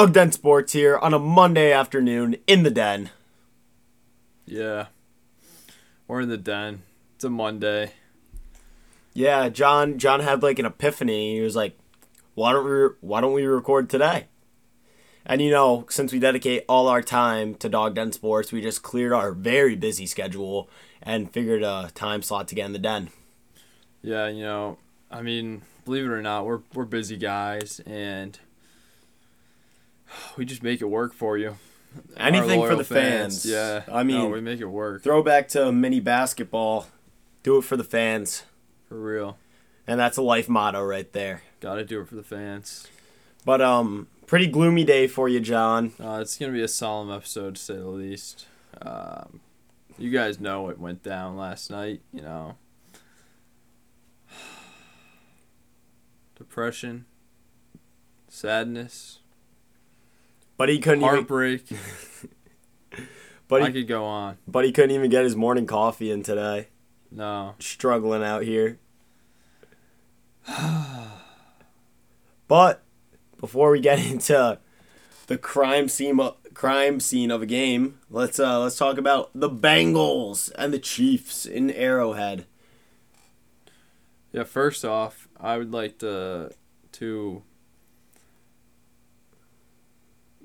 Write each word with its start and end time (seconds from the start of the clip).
Dog 0.00 0.14
Den 0.14 0.32
Sports 0.32 0.72
here 0.72 0.96
on 0.96 1.12
a 1.12 1.18
Monday 1.18 1.70
afternoon 1.70 2.36
in 2.46 2.62
the 2.62 2.70
den. 2.70 3.10
Yeah. 4.46 4.86
We're 6.08 6.22
in 6.22 6.30
the 6.30 6.38
den. 6.38 6.84
It's 7.16 7.24
a 7.24 7.28
Monday. 7.28 7.92
Yeah, 9.12 9.50
John 9.50 9.98
John 9.98 10.20
had 10.20 10.42
like 10.42 10.58
an 10.58 10.64
epiphany. 10.64 11.34
He 11.34 11.42
was 11.42 11.54
like, 11.54 11.78
"Why 12.32 12.52
don't 12.54 12.64
we 12.64 12.88
why 13.02 13.20
don't 13.20 13.34
we 13.34 13.44
record 13.44 13.90
today?" 13.90 14.28
And 15.26 15.42
you 15.42 15.50
know, 15.50 15.84
since 15.90 16.14
we 16.14 16.18
dedicate 16.18 16.64
all 16.66 16.88
our 16.88 17.02
time 17.02 17.54
to 17.56 17.68
Dog 17.68 17.94
Den 17.94 18.12
Sports, 18.12 18.52
we 18.52 18.62
just 18.62 18.82
cleared 18.82 19.12
our 19.12 19.32
very 19.32 19.76
busy 19.76 20.06
schedule 20.06 20.70
and 21.02 21.30
figured 21.30 21.62
a 21.62 21.90
time 21.94 22.22
slot 22.22 22.48
to 22.48 22.54
get 22.54 22.64
in 22.64 22.72
the 22.72 22.78
den. 22.78 23.10
Yeah, 24.00 24.28
you 24.28 24.44
know, 24.44 24.78
I 25.10 25.20
mean, 25.20 25.60
believe 25.84 26.06
it 26.06 26.10
or 26.10 26.22
not, 26.22 26.46
we're 26.46 26.62
we're 26.72 26.86
busy 26.86 27.18
guys 27.18 27.82
and 27.84 28.38
we 30.36 30.44
just 30.44 30.62
make 30.62 30.80
it 30.80 30.86
work 30.86 31.14
for 31.14 31.36
you. 31.38 31.56
Anything 32.16 32.60
for 32.62 32.76
the 32.76 32.84
fans. 32.84 33.44
Yeah. 33.44 33.82
I 33.90 34.02
mean, 34.02 34.18
no, 34.18 34.28
we 34.28 34.40
make 34.40 34.60
it 34.60 34.66
work. 34.66 35.02
Throwback 35.02 35.48
to 35.48 35.72
mini 35.72 36.00
basketball. 36.00 36.86
Do 37.42 37.58
it 37.58 37.62
for 37.62 37.76
the 37.76 37.84
fans. 37.84 38.44
For 38.88 39.00
real. 39.00 39.38
And 39.86 39.98
that's 39.98 40.16
a 40.16 40.22
life 40.22 40.48
motto 40.48 40.82
right 40.82 41.10
there. 41.12 41.42
Gotta 41.60 41.84
do 41.84 42.00
it 42.00 42.08
for 42.08 42.14
the 42.14 42.22
fans. 42.22 42.86
But 43.44 43.60
um 43.60 44.06
pretty 44.26 44.46
gloomy 44.46 44.84
day 44.84 45.08
for 45.08 45.28
you, 45.28 45.40
John. 45.40 45.92
Uh, 46.00 46.20
it's 46.20 46.38
gonna 46.38 46.52
be 46.52 46.62
a 46.62 46.68
solemn 46.68 47.10
episode 47.10 47.56
to 47.56 47.60
say 47.60 47.74
the 47.74 47.86
least. 47.86 48.46
Um, 48.80 49.40
you 49.98 50.10
guys 50.10 50.38
know 50.38 50.62
what 50.62 50.78
went 50.78 51.02
down 51.02 51.36
last 51.36 51.70
night. 51.70 52.00
You 52.12 52.22
know, 52.22 52.56
depression, 56.36 57.06
sadness, 58.28 59.18
But 60.60 60.68
he 60.68 60.78
couldn't 60.78 61.00
even 61.00 61.14
heartbreak. 61.14 61.64
but 63.48 63.62
I 63.62 63.68
he, 63.68 63.72
could 63.72 63.88
go 63.88 64.04
on. 64.04 64.36
but 64.46 64.66
he 64.66 64.72
couldn't 64.72 64.90
even 64.90 65.08
get 65.08 65.24
his 65.24 65.34
morning 65.34 65.66
coffee 65.66 66.10
in 66.10 66.22
today. 66.22 66.68
No, 67.10 67.54
Struggling 67.58 68.22
out 68.22 68.42
here. 68.42 68.78
but 72.46 72.82
before 73.38 73.70
we 73.70 73.80
get 73.80 74.00
into 74.06 74.58
the 75.28 75.38
crime 75.38 75.88
scene 75.88 76.20
crime 76.52 77.00
scene 77.00 77.30
of 77.30 77.40
a 77.40 77.46
game, 77.46 77.98
let's 78.10 78.38
uh 78.38 78.60
let's 78.60 78.76
talk 78.76 78.98
about 78.98 79.30
the 79.34 79.48
Bengals 79.48 80.52
and 80.58 80.74
the 80.74 80.78
Chiefs 80.78 81.46
in 81.46 81.70
Arrowhead. 81.70 82.44
yeah. 84.30 84.44
First 84.44 84.84
off, 84.84 85.26
I 85.38 85.56
would 85.56 85.72
like 85.72 86.00
to 86.00 86.52
to 86.92 87.44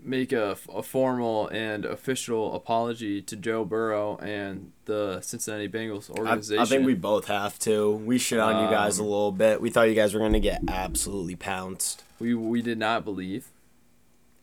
make 0.06 0.32
a, 0.32 0.56
a 0.74 0.84
formal 0.84 1.48
and 1.50 1.84
official 1.86 2.54
apology 2.56 3.22
to 3.24 3.36
Joe 3.36 3.66
Burrow 3.66 4.18
and 4.18 4.72
the 4.86 5.20
Cincinnati 5.22 5.68
Bengals 5.68 6.10
organization. 6.10 6.62
I 6.62 6.66
think 6.66 6.86
we 6.86 6.94
both 6.94 7.28
have 7.28 7.58
to. 7.60 7.92
We 7.92 8.18
shit 8.18 8.40
on 8.40 8.64
you 8.64 8.70
guys 8.70 9.00
a 9.00 9.02
Um, 9.02 9.08
little 9.10 9.32
bit. 9.32 9.62
We 9.62 9.70
thought 9.70 9.90
you 9.90 9.96
guys 9.96 10.14
were 10.14 10.20
gonna 10.20 10.40
get 10.40 10.62
absolutely 10.68 11.36
pounced. 11.36 12.04
we 12.20 12.34
we 12.34 12.62
did 12.62 12.78
not 12.78 13.04
believe, 13.04 13.48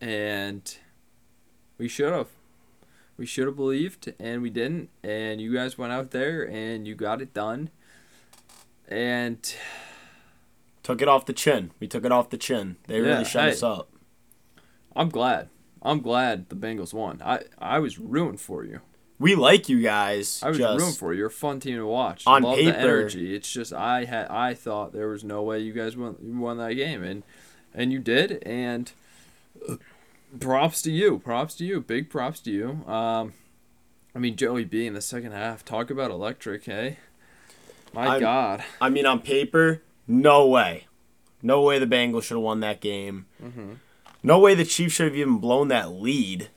and 0.01 0.77
we 1.77 1.87
should 1.87 2.11
have. 2.13 2.27
We 3.17 3.25
should 3.27 3.45
have 3.45 3.55
believed, 3.55 4.11
and 4.19 4.41
we 4.41 4.49
didn't. 4.49 4.89
And 5.03 5.39
you 5.39 5.53
guys 5.53 5.77
went 5.77 5.93
out 5.93 6.11
there 6.11 6.43
and 6.43 6.87
you 6.87 6.95
got 6.95 7.21
it 7.21 7.33
done. 7.33 7.69
And 8.87 9.39
Took 10.81 11.01
it 11.01 11.07
off 11.07 11.25
the 11.25 11.33
chin. 11.33 11.71
We 11.79 11.87
took 11.87 12.03
it 12.03 12.11
off 12.11 12.29
the 12.29 12.37
chin. 12.37 12.75
They 12.87 12.99
Yeah, 12.99 13.07
really 13.07 13.25
shut 13.25 13.49
us 13.49 13.63
up. 13.63 13.89
I'm 14.95 15.09
glad. 15.09 15.47
I'm 15.83 15.99
glad 16.01 16.49
the 16.49 16.55
Bengals 16.55 16.93
won. 16.93 17.21
I 17.23 17.41
I 17.59 17.79
was 17.79 17.99
ruined 17.99 18.39
for 18.41 18.63
you. 18.63 18.79
We 19.19 19.35
like 19.35 19.69
you 19.69 19.81
guys. 19.81 20.41
I 20.43 20.49
was 20.49 20.59
rooting 20.59 20.91
for 20.93 21.13
you. 21.13 21.19
You're 21.19 21.27
a 21.27 21.31
fun 21.31 21.59
team 21.59 21.75
to 21.77 21.85
watch. 21.85 22.23
On 22.25 22.41
Love 22.41 22.55
paper- 22.57 22.71
the 22.71 22.77
energy. 22.79 23.35
It's 23.35 23.51
just 23.51 23.71
I 23.73 24.05
had 24.05 24.27
I 24.29 24.53
thought 24.53 24.91
there 24.93 25.07
was 25.07 25.23
no 25.23 25.43
way 25.43 25.59
you 25.59 25.73
guys 25.73 25.95
won 25.95 26.15
you 26.21 26.37
won 26.39 26.57
that 26.57 26.73
game, 26.73 27.03
and 27.03 27.23
and 27.73 27.91
you 27.93 27.99
did. 27.99 28.41
And 28.45 28.91
props 30.39 30.81
to 30.83 30.91
you. 30.91 31.19
Props 31.19 31.55
to 31.55 31.65
you. 31.65 31.81
Big 31.81 32.09
props 32.09 32.39
to 32.41 32.51
you. 32.51 32.69
Um, 32.91 33.33
I 34.15 34.19
mean 34.19 34.35
Joey 34.35 34.63
B 34.65 34.85
in 34.85 34.93
the 34.93 35.01
second 35.01 35.31
half. 35.31 35.63
Talk 35.65 35.89
about 35.89 36.11
electric, 36.11 36.65
hey. 36.65 36.97
My 37.93 38.07
I'm- 38.07 38.19
God. 38.21 38.63
I 38.81 38.89
mean, 38.89 39.05
on 39.05 39.19
paper, 39.21 39.81
no 40.07 40.47
way. 40.47 40.87
No 41.41 41.61
way 41.61 41.77
the 41.77 41.85
Bengals 41.85 42.23
should 42.23 42.35
have 42.35 42.43
won 42.43 42.61
that 42.61 42.79
game. 42.81 43.25
Mhm. 43.43 43.75
No 44.23 44.39
way 44.39 44.55
the 44.55 44.65
Chiefs 44.65 44.95
should 44.95 45.07
have 45.07 45.15
even 45.15 45.37
blown 45.39 45.67
that 45.67 45.91
lead. 45.91 46.49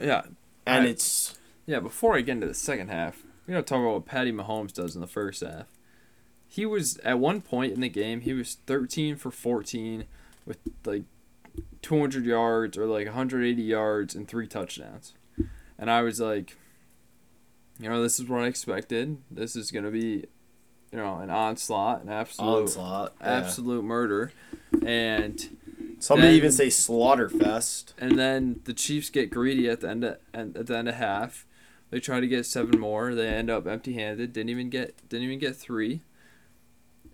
Yeah. 0.00 0.22
And 0.66 0.84
Right. 0.84 0.90
it's 0.90 1.38
Yeah. 1.66 1.80
Before 1.80 2.16
I 2.16 2.20
get 2.20 2.32
into 2.32 2.46
the 2.46 2.54
second 2.54 2.88
half, 2.88 3.24
we 3.46 3.52
gotta 3.52 3.62
talk 3.64 3.80
about 3.80 3.94
what 3.94 4.04
Patty 4.06 4.30
Mahomes 4.32 4.72
does 4.72 4.94
in 4.94 5.00
the 5.00 5.06
first 5.06 5.42
half. 5.42 5.66
He 6.46 6.64
was 6.66 6.98
at 6.98 7.18
one 7.18 7.40
point 7.40 7.72
in 7.72 7.80
the 7.80 7.88
game. 7.88 8.20
He 8.20 8.32
was 8.32 8.58
13 8.66 9.16
for 9.16 9.30
14 9.30 10.04
with 10.44 10.58
like 10.84 11.02
200 11.82 12.24
yards 12.24 12.76
or 12.78 12.86
like 12.86 13.06
180 13.06 13.62
yards 13.62 14.14
and 14.14 14.28
three 14.28 14.46
touchdowns. 14.46 15.14
And 15.78 15.90
I 15.90 16.02
was 16.02 16.20
like, 16.20 16.56
you 17.80 17.88
know, 17.88 18.02
this 18.02 18.18
is 18.20 18.28
what 18.28 18.42
I 18.42 18.46
expected. 18.46 19.18
This 19.30 19.56
is 19.56 19.70
gonna 19.70 19.90
be, 19.90 20.24
you 20.92 20.98
know, 20.98 21.16
an 21.18 21.30
onslaught, 21.30 22.02
an 22.02 22.08
absolute, 22.10 22.60
onslaught. 22.62 23.14
yeah. 23.20 23.26
absolute 23.38 23.84
murder. 23.84 24.32
And 24.84 25.56
Some 25.98 26.20
then- 26.20 26.30
may 26.30 26.36
even 26.36 26.52
say 26.52 26.66
slaughterfest. 26.68 27.94
and 27.98 28.18
then 28.18 28.60
the 28.64 28.74
Chiefs 28.74 29.10
get 29.10 29.30
greedy 29.30 29.68
at 29.68 29.80
the 29.80 29.88
end 29.88 30.04
of 30.04 30.18
at 30.34 30.66
the 30.66 30.76
end 30.76 30.88
of 30.88 30.94
half. 30.96 31.46
They 31.90 32.00
try 32.00 32.20
to 32.20 32.26
get 32.26 32.46
seven 32.46 32.80
more. 32.80 33.14
They 33.14 33.28
end 33.28 33.48
up 33.48 33.66
empty-handed. 33.66 34.32
Didn't 34.32 34.50
even 34.50 34.70
get 34.70 35.08
didn't 35.08 35.24
even 35.24 35.38
get 35.38 35.56
three. 35.56 36.02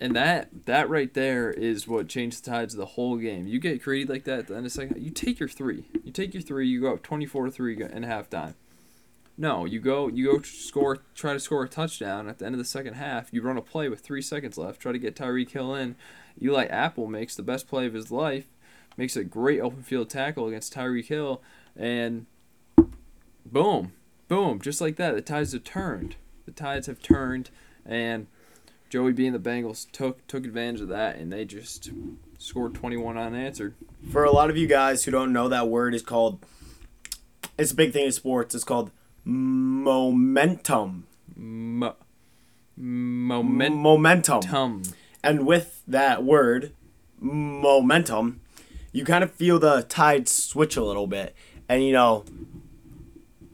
And 0.00 0.16
that 0.16 0.66
that 0.66 0.88
right 0.88 1.12
there 1.14 1.50
is 1.52 1.86
what 1.86 2.08
changed 2.08 2.42
the 2.44 2.50
tides 2.50 2.74
of 2.74 2.78
the 2.78 2.86
whole 2.86 3.16
game. 3.18 3.46
You 3.46 3.60
get 3.60 3.82
greedy 3.82 4.10
like 4.10 4.24
that 4.24 4.38
at 4.40 4.46
the 4.48 4.54
end 4.54 4.66
of 4.66 4.72
the 4.72 4.80
second. 4.80 5.02
You 5.02 5.10
take 5.10 5.38
your 5.38 5.48
three. 5.48 5.84
You 6.02 6.10
take 6.10 6.34
your 6.34 6.42
three. 6.42 6.66
You 6.66 6.80
go 6.80 6.94
up 6.94 7.02
twenty 7.02 7.26
four 7.26 7.44
to 7.44 7.50
three 7.52 7.74
in 7.80 8.02
halftime. 8.02 8.54
No, 9.38 9.64
you 9.64 9.78
go 9.78 10.08
you 10.08 10.32
go 10.32 10.42
score 10.42 10.98
try 11.14 11.34
to 11.34 11.40
score 11.40 11.62
a 11.62 11.68
touchdown 11.68 12.28
at 12.28 12.38
the 12.38 12.46
end 12.46 12.54
of 12.54 12.58
the 12.58 12.64
second 12.64 12.94
half. 12.94 13.32
You 13.32 13.42
run 13.42 13.56
a 13.56 13.62
play 13.62 13.88
with 13.88 14.00
three 14.00 14.22
seconds 14.22 14.58
left. 14.58 14.80
Try 14.80 14.92
to 14.92 14.98
get 14.98 15.14
Tyreek 15.14 15.50
Hill 15.50 15.74
in. 15.74 15.96
Eli 16.40 16.64
Apple 16.64 17.06
makes 17.06 17.36
the 17.36 17.42
best 17.42 17.68
play 17.68 17.86
of 17.86 17.94
his 17.94 18.10
life 18.10 18.46
makes 18.96 19.16
a 19.16 19.24
great 19.24 19.60
open 19.60 19.82
field 19.82 20.10
tackle 20.10 20.46
against 20.46 20.74
Tyreek 20.74 21.06
Hill, 21.06 21.42
and 21.76 22.26
boom, 23.44 23.92
boom, 24.28 24.60
just 24.60 24.80
like 24.80 24.96
that, 24.96 25.14
the 25.14 25.22
tides 25.22 25.52
have 25.52 25.64
turned. 25.64 26.16
The 26.46 26.52
tides 26.52 26.86
have 26.86 27.00
turned, 27.00 27.50
and 27.86 28.26
Joey 28.90 29.12
B 29.12 29.26
and 29.26 29.34
the 29.34 29.50
Bengals 29.50 29.90
took 29.90 30.26
took 30.26 30.44
advantage 30.44 30.82
of 30.82 30.88
that, 30.88 31.16
and 31.16 31.32
they 31.32 31.44
just 31.46 31.90
scored 32.38 32.74
21 32.74 33.16
unanswered. 33.16 33.74
For 34.10 34.24
a 34.24 34.32
lot 34.32 34.50
of 34.50 34.56
you 34.58 34.66
guys 34.66 35.04
who 35.04 35.10
don't 35.10 35.32
know, 35.32 35.48
that 35.48 35.68
word 35.68 35.94
is 35.94 36.02
called. 36.02 36.44
It's 37.56 37.72
a 37.72 37.74
big 37.74 37.92
thing 37.92 38.04
in 38.06 38.12
sports. 38.12 38.54
It's 38.54 38.64
called 38.64 38.90
momentum. 39.24 41.06
Mo- 41.34 41.96
momentum. 42.76 43.78
momentum. 43.78 44.82
And 45.24 45.46
with 45.46 45.82
that 45.86 46.22
word, 46.22 46.72
momentum, 47.18 48.41
you 48.92 49.04
kind 49.04 49.24
of 49.24 49.32
feel 49.32 49.58
the 49.58 49.82
tide 49.88 50.28
switch 50.28 50.76
a 50.76 50.84
little 50.84 51.06
bit. 51.06 51.34
And 51.68 51.84
you 51.84 51.92
know, 51.92 52.24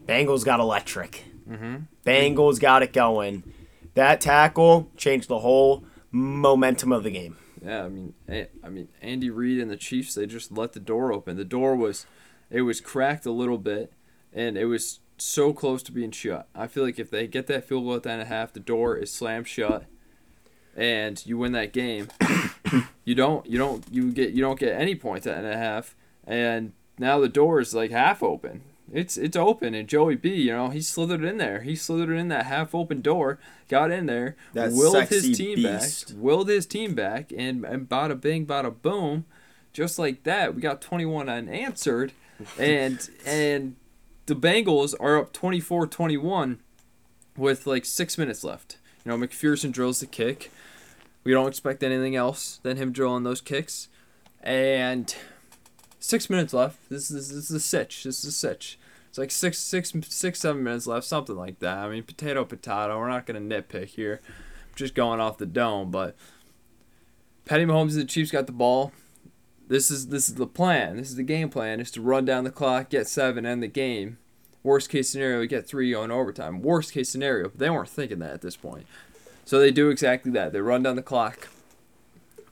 Bengals 0.06 0.44
got 0.44 0.60
electric. 0.60 1.24
Mm-hmm. 1.48 1.76
Bengals 2.04 2.60
got 2.60 2.82
it 2.82 2.92
going. 2.92 3.42
That 3.94 4.20
tackle 4.20 4.90
changed 4.96 5.28
the 5.28 5.40
whole 5.40 5.84
momentum 6.10 6.92
of 6.92 7.04
the 7.04 7.10
game. 7.10 7.36
Yeah, 7.64 7.84
I 7.84 7.88
mean, 7.88 8.14
A- 8.28 8.48
I 8.62 8.68
mean, 8.68 8.88
Andy 9.02 9.30
Reid 9.30 9.60
and 9.60 9.70
the 9.70 9.76
Chiefs, 9.76 10.14
they 10.14 10.26
just 10.26 10.52
let 10.52 10.72
the 10.72 10.80
door 10.80 11.12
open. 11.12 11.36
The 11.36 11.44
door 11.44 11.74
was, 11.74 12.06
it 12.50 12.62
was 12.62 12.80
cracked 12.80 13.26
a 13.26 13.32
little 13.32 13.58
bit, 13.58 13.92
and 14.32 14.56
it 14.56 14.66
was 14.66 15.00
so 15.16 15.52
close 15.52 15.82
to 15.84 15.92
being 15.92 16.12
shut. 16.12 16.48
I 16.54 16.68
feel 16.68 16.84
like 16.84 16.98
if 17.00 17.10
they 17.10 17.26
get 17.26 17.48
that 17.48 17.64
field 17.64 17.84
goal 17.84 17.96
at 17.96 18.04
the 18.04 18.10
end 18.12 18.22
of 18.22 18.28
half, 18.28 18.52
the 18.52 18.60
door 18.60 18.96
is 18.96 19.12
slammed 19.12 19.48
shut, 19.48 19.86
and 20.76 21.24
you 21.26 21.36
win 21.36 21.52
that 21.52 21.72
game. 21.72 22.08
You 23.04 23.14
don't, 23.14 23.46
you 23.46 23.58
don't, 23.58 23.84
you 23.90 24.10
get, 24.12 24.30
you 24.32 24.42
don't 24.42 24.58
get 24.58 24.78
any 24.78 24.94
points 24.94 25.26
at 25.26 25.38
end 25.38 25.46
of 25.46 25.54
half, 25.54 25.94
and 26.26 26.72
now 26.98 27.18
the 27.20 27.28
door 27.28 27.60
is 27.60 27.74
like 27.74 27.90
half 27.90 28.22
open. 28.22 28.62
It's 28.90 29.18
it's 29.18 29.36
open, 29.36 29.74
and 29.74 29.86
Joey 29.86 30.16
B, 30.16 30.34
you 30.34 30.52
know, 30.52 30.70
he 30.70 30.80
slithered 30.80 31.22
in 31.22 31.36
there. 31.36 31.60
He 31.60 31.76
slithered 31.76 32.16
in 32.16 32.28
that 32.28 32.46
half 32.46 32.74
open 32.74 33.02
door, 33.02 33.38
got 33.68 33.90
in 33.90 34.06
there, 34.06 34.34
That 34.54 34.72
willed 34.72 35.08
his 35.08 35.36
team 35.36 35.56
beast. 35.56 36.08
back, 36.08 36.16
willed 36.18 36.48
his 36.48 36.64
team 36.66 36.94
back, 36.94 37.30
and, 37.36 37.64
and 37.66 37.86
bada 37.86 38.18
bing, 38.18 38.46
bada 38.46 38.74
boom, 38.80 39.26
just 39.74 39.98
like 39.98 40.22
that, 40.22 40.54
we 40.54 40.62
got 40.62 40.80
21 40.80 41.28
unanswered, 41.28 42.12
and 42.58 43.10
and 43.26 43.76
the 44.26 44.34
Bengals 44.34 44.94
are 45.00 45.18
up 45.18 45.32
24-21 45.32 46.58
with 47.36 47.66
like 47.66 47.84
six 47.84 48.18
minutes 48.18 48.42
left. 48.44 48.78
You 49.04 49.10
know, 49.10 49.26
McPherson 49.26 49.70
drills 49.72 50.00
the 50.00 50.06
kick. 50.06 50.50
We 51.24 51.32
don't 51.32 51.48
expect 51.48 51.82
anything 51.82 52.16
else 52.16 52.60
than 52.62 52.76
him 52.76 52.92
drilling 52.92 53.24
those 53.24 53.40
kicks, 53.40 53.88
and 54.42 55.14
Six 56.00 56.30
minutes 56.30 56.54
left. 56.54 56.88
This 56.88 57.10
is 57.10 57.28
this 57.28 57.50
is 57.50 57.56
a 57.56 57.60
sitch. 57.60 58.04
This 58.04 58.20
is 58.20 58.24
a 58.26 58.32
sitch. 58.32 58.78
It's 59.08 59.18
like 59.18 59.30
six, 59.30 59.58
six, 59.58 59.92
six, 60.08 60.38
seven 60.38 60.62
minutes 60.62 60.86
left, 60.86 61.06
something 61.06 61.36
like 61.36 61.58
that. 61.58 61.78
I 61.78 61.88
mean, 61.88 62.04
potato, 62.04 62.44
potato. 62.44 62.98
We're 62.98 63.08
not 63.08 63.26
gonna 63.26 63.40
nitpick 63.40 63.88
here. 63.88 64.20
Just 64.76 64.94
going 64.94 65.18
off 65.20 65.38
the 65.38 65.46
dome, 65.46 65.90
but 65.90 66.14
Patty 67.44 67.64
Mahomes 67.64 67.92
and 67.92 68.02
the 68.02 68.04
Chiefs 68.04 68.30
got 68.30 68.46
the 68.46 68.52
ball. 68.52 68.92
This 69.66 69.90
is 69.90 70.08
this 70.08 70.28
is 70.28 70.36
the 70.36 70.46
plan. 70.46 70.96
This 70.96 71.10
is 71.10 71.16
the 71.16 71.24
game 71.24 71.48
plan. 71.48 71.80
Is 71.80 71.90
to 71.92 72.00
run 72.00 72.24
down 72.24 72.44
the 72.44 72.50
clock, 72.50 72.90
get 72.90 73.08
seven, 73.08 73.44
end 73.44 73.62
the 73.62 73.68
game. 73.68 74.18
Worst 74.62 74.90
case 74.90 75.10
scenario, 75.10 75.40
we 75.40 75.46
get 75.46 75.66
three 75.66 75.90
going 75.90 76.10
overtime. 76.10 76.62
Worst 76.62 76.92
case 76.92 77.08
scenario, 77.08 77.48
but 77.48 77.58
they 77.58 77.70
weren't 77.70 77.88
thinking 77.88 78.18
that 78.20 78.34
at 78.34 78.40
this 78.42 78.56
point. 78.56 78.86
So 79.48 79.58
they 79.58 79.70
do 79.70 79.88
exactly 79.88 80.30
that. 80.32 80.52
They 80.52 80.60
run 80.60 80.82
down 80.82 80.96
the 80.96 81.02
clock. 81.02 81.48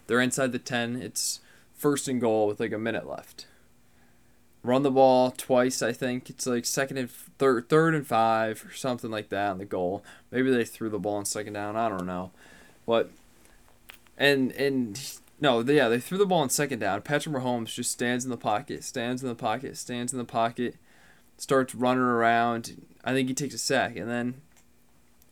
They're 0.07 0.19
inside 0.19 0.53
the 0.53 0.59
ten. 0.59 0.97
It's 0.97 1.41
first 1.75 2.09
and 2.09 2.19
goal 2.19 2.47
with 2.47 2.59
like 2.59 2.73
a 2.73 2.79
minute 2.79 3.07
left. 3.07 3.45
Run 4.63 4.83
the 4.83 4.91
ball 4.91 5.31
twice, 5.31 5.83
I 5.83 5.93
think. 5.93 6.31
It's 6.31 6.47
like 6.47 6.65
second 6.65 6.97
and 6.97 7.11
third, 7.11 7.69
third 7.69 7.95
and 7.95 8.07
five 8.07 8.65
or 8.65 8.73
something 8.73 9.11
like 9.11 9.29
that 9.29 9.51
on 9.51 9.59
the 9.59 9.67
goal. 9.67 10.03
Maybe 10.31 10.51
they 10.51 10.65
threw 10.65 10.89
the 10.89 10.99
ball 10.99 11.17
on 11.17 11.27
second 11.27 11.53
down. 11.53 11.77
I 11.77 11.91
don't 11.91 12.07
know, 12.07 12.31
but 12.87 13.11
and 14.17 14.53
and 14.53 14.99
no, 15.39 15.63
they, 15.63 15.77
yeah, 15.77 15.91
they 15.91 16.01
threw 16.01 16.17
the 16.17 16.25
ball 16.25 16.41
on 16.41 16.49
second 16.49 16.79
down. 16.79 17.03
Patrick 17.03 17.35
Mahomes 17.35 17.75
just 17.75 17.93
stands 17.93 18.25
in 18.25 18.31
the 18.31 18.39
pocket, 18.39 18.83
stands 18.83 19.23
in 19.23 19.29
the 19.29 19.35
pocket, 19.35 19.77
stands 19.77 20.15
in 20.15 20.19
the 20.19 20.25
pocket, 20.25 20.77
starts 21.37 21.75
running 21.75 22.03
around. 22.03 22.87
I 23.05 23.13
think 23.13 23.29
he 23.29 23.35
takes 23.35 23.55
a 23.55 23.59
sack, 23.59 23.97
and 23.97 24.11
then 24.11 24.41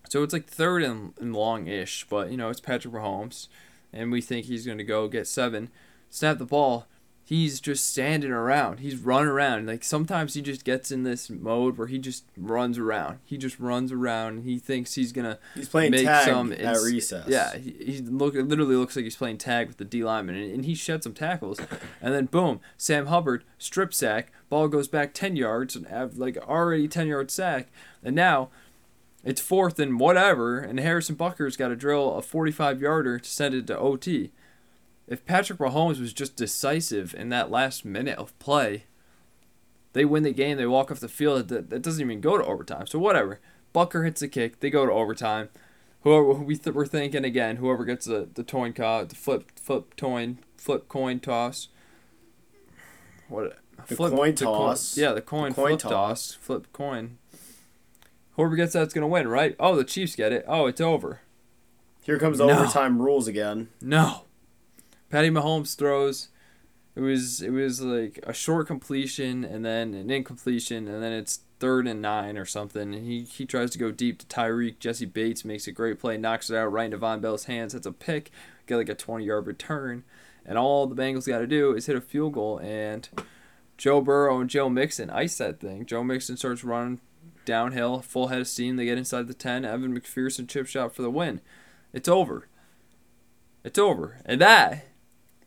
so 0.09 0.23
it's 0.23 0.33
like 0.33 0.47
third 0.47 0.83
and, 0.83 1.15
and 1.21 1.35
long 1.35 1.67
ish, 1.67 2.07
but 2.09 2.31
you 2.31 2.37
know 2.37 2.51
it's 2.51 2.61
Patrick 2.61 2.95
Mahomes, 2.95 3.49
and 3.93 4.13
we 4.13 4.21
think 4.21 4.47
he's 4.47 4.67
gonna 4.67 4.85
go 4.85 5.09
get 5.09 5.27
seven, 5.27 5.71
snap 6.11 6.39
the 6.39 6.45
ball, 6.45 6.87
he's 7.25 7.59
just 7.59 7.89
standing 7.89 8.31
around. 8.31 8.81
He's 8.81 8.97
running 8.97 9.29
around. 9.29 9.67
Like 9.67 9.83
sometimes 9.83 10.35
he 10.35 10.43
just 10.43 10.65
gets 10.65 10.91
in 10.91 11.03
this 11.03 11.31
mode 11.31 11.79
where 11.79 11.87
he 11.87 11.99
just 11.99 12.25
runs 12.37 12.79
around. 12.79 13.19
He 13.25 13.39
just 13.39 13.59
runs 13.59 13.91
around. 13.91 14.35
And 14.35 14.45
he 14.45 14.59
thinks 14.59 14.95
he's 14.95 15.13
gonna. 15.13 15.39
He's 15.55 15.69
playing 15.69 15.93
make 15.93 16.05
tag 16.05 16.27
some 16.27 16.53
at 16.53 16.77
recess. 16.83 17.27
Yeah, 17.27 17.57
he, 17.57 17.71
he 17.73 18.01
look 18.03 18.35
it 18.35 18.45
literally 18.45 18.77
looks 18.77 18.95
like 18.95 19.05
he's 19.05 19.17
playing 19.17 19.39
tag 19.39 19.69
with 19.69 19.79
the 19.79 19.85
D 19.85 20.05
lineman, 20.05 20.37
and, 20.37 20.53
and 20.53 20.65
he 20.65 20.75
shed 20.75 21.03
some 21.03 21.15
tackles, 21.15 21.59
and 22.01 22.15
then 22.15 22.27
boom, 22.27 22.61
Sam 22.77 23.07
Hubbard 23.07 23.45
strip 23.59 23.95
sack, 23.95 24.33
ball 24.51 24.69
goes 24.69 24.89
back 24.89 25.15
ten 25.15 25.35
yards, 25.35 25.75
and 25.75 25.87
have 25.87 26.19
like 26.19 26.37
already 26.37 26.87
ten 26.87 27.09
yard 27.09 27.31
sack, 27.31 27.69
and 28.03 28.15
now. 28.15 28.51
It's 29.25 29.41
fourth 29.41 29.79
and 29.79 29.99
whatever, 29.99 30.59
and 30.59 30.79
Harrison 30.79 31.17
Butker's 31.17 31.57
got 31.57 31.69
to 31.69 31.77
drill 31.77 32.15
a 32.15 32.23
45 32.23 32.81
yarder 32.81 33.19
to 33.19 33.29
send 33.29 33.55
it 33.55 33.67
to 33.69 33.79
OT 33.79 34.31
if 35.07 35.25
Patrick 35.27 35.59
Mahomes 35.59 36.01
was 36.01 36.13
just 36.13 36.37
decisive 36.37 37.15
in 37.15 37.29
that 37.29 37.51
last 37.51 37.85
minute 37.85 38.19
of 38.19 38.37
play, 38.39 38.85
they 39.93 40.05
win 40.05 40.23
the 40.23 40.33
game. 40.33 40.57
They 40.57 40.67
walk 40.67 40.91
off 40.91 41.01
the 41.01 41.09
field. 41.09 41.49
That, 41.49 41.71
that 41.71 41.83
doesn't 41.83 42.01
even 42.01 42.21
go 42.21 42.39
to 42.39 42.45
overtime. 42.45 42.87
So 42.87 42.99
whatever. 42.99 43.41
Butker 43.75 44.05
hits 44.05 44.23
a 44.23 44.29
kick. 44.29 44.61
They 44.61 44.71
go 44.71 44.87
to 44.87 44.93
overtime. 44.93 45.51
Whoever 46.03 46.33
we 46.35 46.57
th- 46.57 46.75
we're 46.75 46.87
thinking 46.87 47.25
again, 47.25 47.57
whoever 47.57 47.85
gets 47.85 48.07
the 48.07 48.29
the 48.33 48.45
coin 48.45 48.73
toss, 48.73 49.09
the 49.09 49.15
flip 49.17 49.51
flip 49.59 49.97
coin 49.97 50.39
flip 50.57 50.89
coin 50.89 51.19
toss. 51.21 51.69
What 53.29 53.59
The 53.89 53.97
flip 53.97 54.13
coin 54.13 54.35
the 54.35 54.45
co- 54.45 54.53
toss. 54.59 54.97
yeah, 54.99 55.13
the 55.13 55.23
coin, 55.23 55.51
The 55.51 55.55
coin 55.57 55.69
flip 55.71 55.81
toss. 55.81 55.91
toss. 55.93 56.33
flip 56.35 56.73
coin. 56.73 57.19
Whoever 58.37 58.57
gets 58.57 58.73
that's 58.73 58.95
gonna 58.95 59.09
win, 59.09 59.29
right? 59.29 59.55
Oh, 59.61 59.77
the 59.77 59.85
Chiefs 59.85 60.17
get 60.17 60.33
it. 60.33 60.45
Oh, 60.49 60.67
it's 60.67 60.81
over. 60.81 61.21
Here 62.03 62.19
comes 62.19 62.39
the 62.39 62.47
No. 62.47 62.59
overtime 62.61 63.01
rules 63.01 63.27
again. 63.29 63.69
No. 63.81 64.23
Patty 65.09 65.31
Mahomes 65.31 65.77
throws. 65.77 66.29
It 66.97 67.01
was 67.01 67.41
it 67.43 67.51
was 67.51 67.81
like 67.81 68.21
a 68.25 68.33
short 68.33 68.67
completion 68.67 69.45
and 69.45 69.65
then 69.65 69.95
an 69.95 70.11
incompletion 70.11 70.87
and 70.89 71.03
then 71.03 71.13
it's 71.13 71.41
third 71.61 71.87
and 71.87 72.03
nine 72.03 72.37
or 72.37 72.45
something. 72.45 72.95
And 72.95 73.07
he, 73.07 73.23
he 73.23 73.47
tries 73.47 73.71
to 73.71 73.79
go 73.79 73.91
deep 73.91 74.19
to 74.19 74.27
Tyreek. 74.27 74.79
Jessie 74.81 75.07
Bates 75.07 75.45
makes 75.45 75.67
a 75.67 75.73
great 75.73 75.99
play, 75.99 76.17
knocks 76.19 76.51
it 76.51 76.57
out 76.57 76.73
right 76.73 76.85
into 76.87 76.99
Vonn 76.99 77.21
Bell's 77.21 77.45
hands. 77.45 77.73
That's 77.73 77.87
a 77.87 77.93
pick. 77.93 78.31
Get 78.67 78.77
like 78.77 78.89
a 78.89 78.95
twenty 78.95 79.25
yard 79.25 79.47
return. 79.47 80.05
And 80.45 80.59
all 80.59 80.87
the 80.87 80.95
Bengals 80.95 81.27
got 81.27 81.39
to 81.39 81.47
do 81.47 81.73
is 81.75 81.87
hit 81.87 81.97
a 81.97 82.01
field 82.03 82.35
goal 82.35 82.59
and 82.59 83.09
Joe 83.79 84.01
Burrow 84.03 84.41
and 84.41 84.51
Joe 84.51 84.69
Mixon 84.69 85.09
ice 85.11 85.39
that 85.39 85.59
thing. 85.61 85.87
Joe 85.87 86.05
Mixon 86.05 86.37
starts 86.37 86.63
running 86.63 87.01
downhill, 87.45 88.01
full 88.01 88.29
head 88.29 88.41
of 88.41 88.49
steam. 88.49 88.77
They 88.77 88.85
get 88.85 88.99
inside 88.99 89.29
the 89.29 89.35
ten. 89.35 89.65
Evan 89.65 89.99
McPherson 89.99 90.49
chip 90.49 90.67
shot 90.67 90.95
for 90.95 91.03
the 91.03 91.11
win. 91.11 91.41
It's 91.93 92.09
over. 92.09 92.49
It's 93.63 93.79
over. 93.79 94.19
And 94.25 94.41
that, 94.41 94.87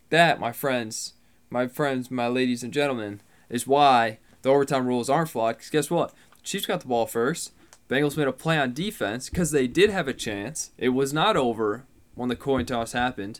that, 0.09 0.39
my 0.39 0.51
friends, 0.51 1.13
my 1.49 1.67
friends, 1.67 2.09
my 2.09 2.27
ladies 2.27 2.63
and 2.63 2.73
gentlemen, 2.73 3.21
is 3.49 3.67
why 3.67 4.19
the 4.41 4.49
overtime 4.49 4.87
rules 4.87 5.09
aren't 5.09 5.29
flawed. 5.29 5.57
Because 5.57 5.69
guess 5.69 5.91
what? 5.91 6.13
The 6.37 6.43
Chiefs 6.43 6.65
got 6.65 6.81
the 6.81 6.87
ball 6.87 7.05
first. 7.05 7.51
Bengals 7.89 8.17
made 8.17 8.27
a 8.27 8.33
play 8.33 8.57
on 8.57 8.73
defense 8.73 9.29
because 9.29 9.51
they 9.51 9.67
did 9.67 9.89
have 9.89 10.07
a 10.07 10.13
chance. 10.13 10.71
It 10.77 10.89
was 10.89 11.13
not 11.13 11.37
over 11.37 11.85
when 12.15 12.29
the 12.29 12.35
coin 12.35 12.65
toss 12.65 12.91
happened. 12.91 13.39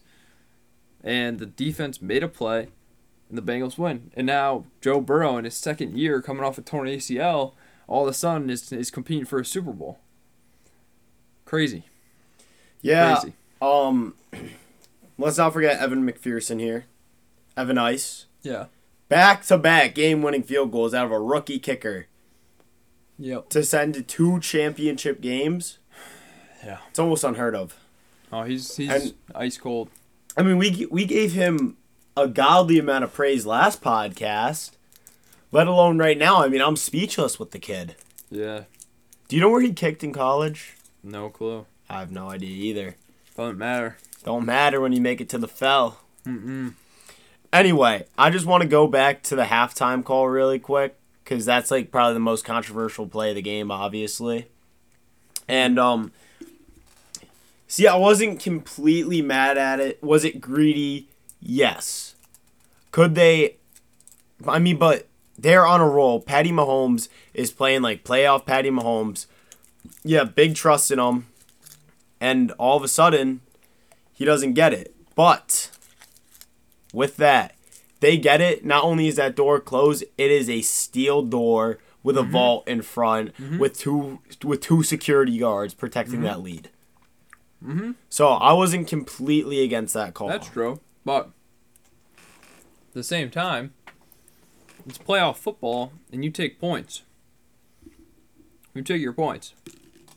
And 1.04 1.40
the 1.40 1.46
defense 1.46 2.02
made 2.02 2.24
a 2.24 2.28
play, 2.28 2.68
and 3.30 3.38
the 3.38 3.42
Bengals 3.42 3.78
win. 3.78 4.12
And 4.16 4.28
now 4.28 4.66
Joe 4.82 5.02
Burrow, 5.02 5.38
in 5.38 5.46
his 5.46 5.56
second 5.56 5.98
year 5.98 6.22
coming 6.22 6.44
off 6.44 6.58
a 6.58 6.62
torn 6.62 6.88
ACL, 6.88 7.54
all 7.88 8.04
of 8.04 8.10
a 8.10 8.14
sudden 8.14 8.50
is, 8.50 8.72
is 8.72 8.92
competing 8.92 9.26
for 9.26 9.40
a 9.40 9.46
Super 9.46 9.72
Bowl. 9.72 10.00
Crazy. 11.46 11.84
Yeah. 12.82 13.16
Crazy. 13.20 13.34
Um, 13.62 14.16
let's 15.18 15.38
not 15.38 15.54
forget 15.54 15.80
Evan 15.80 16.06
McPherson 16.10 16.60
here. 16.60 16.86
Evan 17.56 17.78
Ice. 17.78 18.26
Yeah. 18.44 18.66
Back 19.10 19.46
to 19.46 19.58
back 19.58 19.96
game 19.96 20.22
winning 20.22 20.44
field 20.44 20.72
goals 20.72 20.94
out 20.94 21.06
of 21.06 21.12
a 21.12 21.20
rookie 21.20 21.60
kicker 21.60 22.08
Yep. 23.18 23.50
to 23.50 23.64
send 23.64 23.94
to 23.96 24.04
two 24.04 24.40
championship 24.40 25.22
games. 25.22 25.80
Yeah. 26.66 26.80
It's 26.90 26.98
almost 27.00 27.24
unheard 27.24 27.56
of. 27.56 27.76
Oh, 28.34 28.42
he's 28.44 28.76
he's 28.76 28.90
And- 28.90 29.14
ice 29.34 29.58
cold. 29.58 29.90
I 30.36 30.42
mean, 30.42 30.58
we 30.58 30.86
we 30.92 31.06
gave 31.06 31.32
him 31.34 31.78
a 32.18 32.28
godly 32.28 32.78
amount 32.80 33.04
of 33.06 33.14
praise 33.14 33.46
last 33.46 33.82
podcast, 33.82 34.72
let 35.52 35.68
alone 35.68 35.98
right 35.98 36.18
now. 36.18 36.44
I 36.44 36.48
mean, 36.48 36.62
I'm 36.62 36.76
speechless 36.76 37.40
with 37.40 37.52
the 37.52 37.60
kid. 37.60 37.96
Yeah. 38.30 38.64
Do 39.28 39.36
you 39.36 39.42
know 39.42 39.50
where 39.50 39.62
he 39.62 39.74
kicked 39.74 40.04
in 40.04 40.14
college? 40.14 40.76
No 41.04 41.30
clue. 41.30 41.66
I 41.90 42.00
have 42.00 42.12
no 42.12 42.30
idea 42.30 42.50
either. 42.50 42.96
Doesn't 43.36 43.58
matter. 43.58 43.98
Don't 44.24 44.46
matter 44.46 44.82
when 44.82 44.94
you 44.94 45.02
make 45.02 45.22
it 45.22 45.30
to 45.30 45.38
the 45.38 45.48
fell. 45.48 46.02
Mm-mm. 46.26 46.74
Anyway, 47.54 48.06
I 48.18 48.30
just 48.30 48.46
want 48.46 48.64
to 48.64 48.68
go 48.68 48.88
back 48.88 49.24
to 49.24 49.36
the 49.36 49.44
halftime 49.44 50.04
call 50.04 50.28
really 50.28 50.60
quick 50.60 50.98
because 51.24 51.46
that's 51.46 51.72
like 51.72 51.92
probably 51.92 52.14
the 52.14 52.20
most 52.20 52.44
controversial 52.44 53.08
play 53.08 53.30
of 53.30 53.36
the 53.36 53.42
game, 53.42 53.72
obviously. 53.72 54.48
And 55.48 55.80
um, 55.80 56.12
see, 57.68 57.88
I 57.88 57.96
wasn't 57.96 58.42
completely 58.42 59.22
mad 59.22 59.58
at 59.58 59.80
it. 59.80 60.04
Was 60.04 60.26
it 60.26 60.42
greedy? 60.42 61.08
Yes. 61.42 62.16
Could 62.92 63.16
they? 63.16 63.56
I 64.46 64.60
mean, 64.60 64.78
but 64.78 65.08
they're 65.38 65.66
on 65.66 65.82
a 65.82 65.88
roll. 65.88 66.20
Patty 66.20 66.52
Mahomes 66.52 67.10
is 67.34 67.52
playing 67.52 67.82
like 67.82 68.04
playoff 68.04 68.46
Patty 68.46 68.70
Mahomes. 68.70 69.28
Yeah, 70.04 70.24
big 70.24 70.56
trust 70.56 70.92
in 70.92 71.00
him. 71.00 71.28
And 72.20 72.52
all 72.54 72.78
of 72.78 72.84
a 72.84 72.88
sudden, 72.88 73.42
he 74.14 74.26
doesn't 74.26 74.54
get 74.54 74.74
it. 74.74 74.96
But 75.16 75.70
with 76.94 77.18
that, 77.18 77.56
they 78.00 78.18
get 78.18 78.42
it. 78.42 78.66
Not 78.66 78.84
only 78.84 79.08
is 79.08 79.16
that 79.18 79.36
door 79.36 79.60
closed, 79.60 80.04
it 80.18 80.32
is 80.32 80.50
a 80.50 80.62
steel 80.62 81.22
door 81.22 81.80
with 82.04 82.18
a 82.18 82.22
mm-hmm. 82.22 82.32
vault 82.32 82.68
in 82.68 82.82
front 82.82 83.36
mm-hmm. 83.38 83.58
with 83.58 83.78
two 83.78 84.20
with 84.44 84.62
two 84.62 84.84
security 84.84 85.38
guards 85.38 85.74
protecting 85.74 86.16
mm-hmm. 86.16 86.24
that 86.24 86.42
lead. 86.42 86.70
Mhm. 87.64 87.96
So 88.10 88.30
I 88.30 88.54
wasn't 88.54 88.88
completely 88.88 89.62
against 89.62 89.94
that 89.94 90.14
call. 90.14 90.30
That's 90.30 90.48
true. 90.48 90.80
But 91.04 91.32
at 92.18 92.94
the 92.94 93.04
same 93.04 93.30
time, 93.30 93.74
it's 94.88 94.98
playoff 94.98 95.38
football, 95.38 95.92
and 96.12 96.24
you 96.24 96.32
take 96.32 96.60
points. 96.60 97.04
You 98.74 98.82
take 98.84 99.02
your 99.02 99.14
points. 99.14 99.54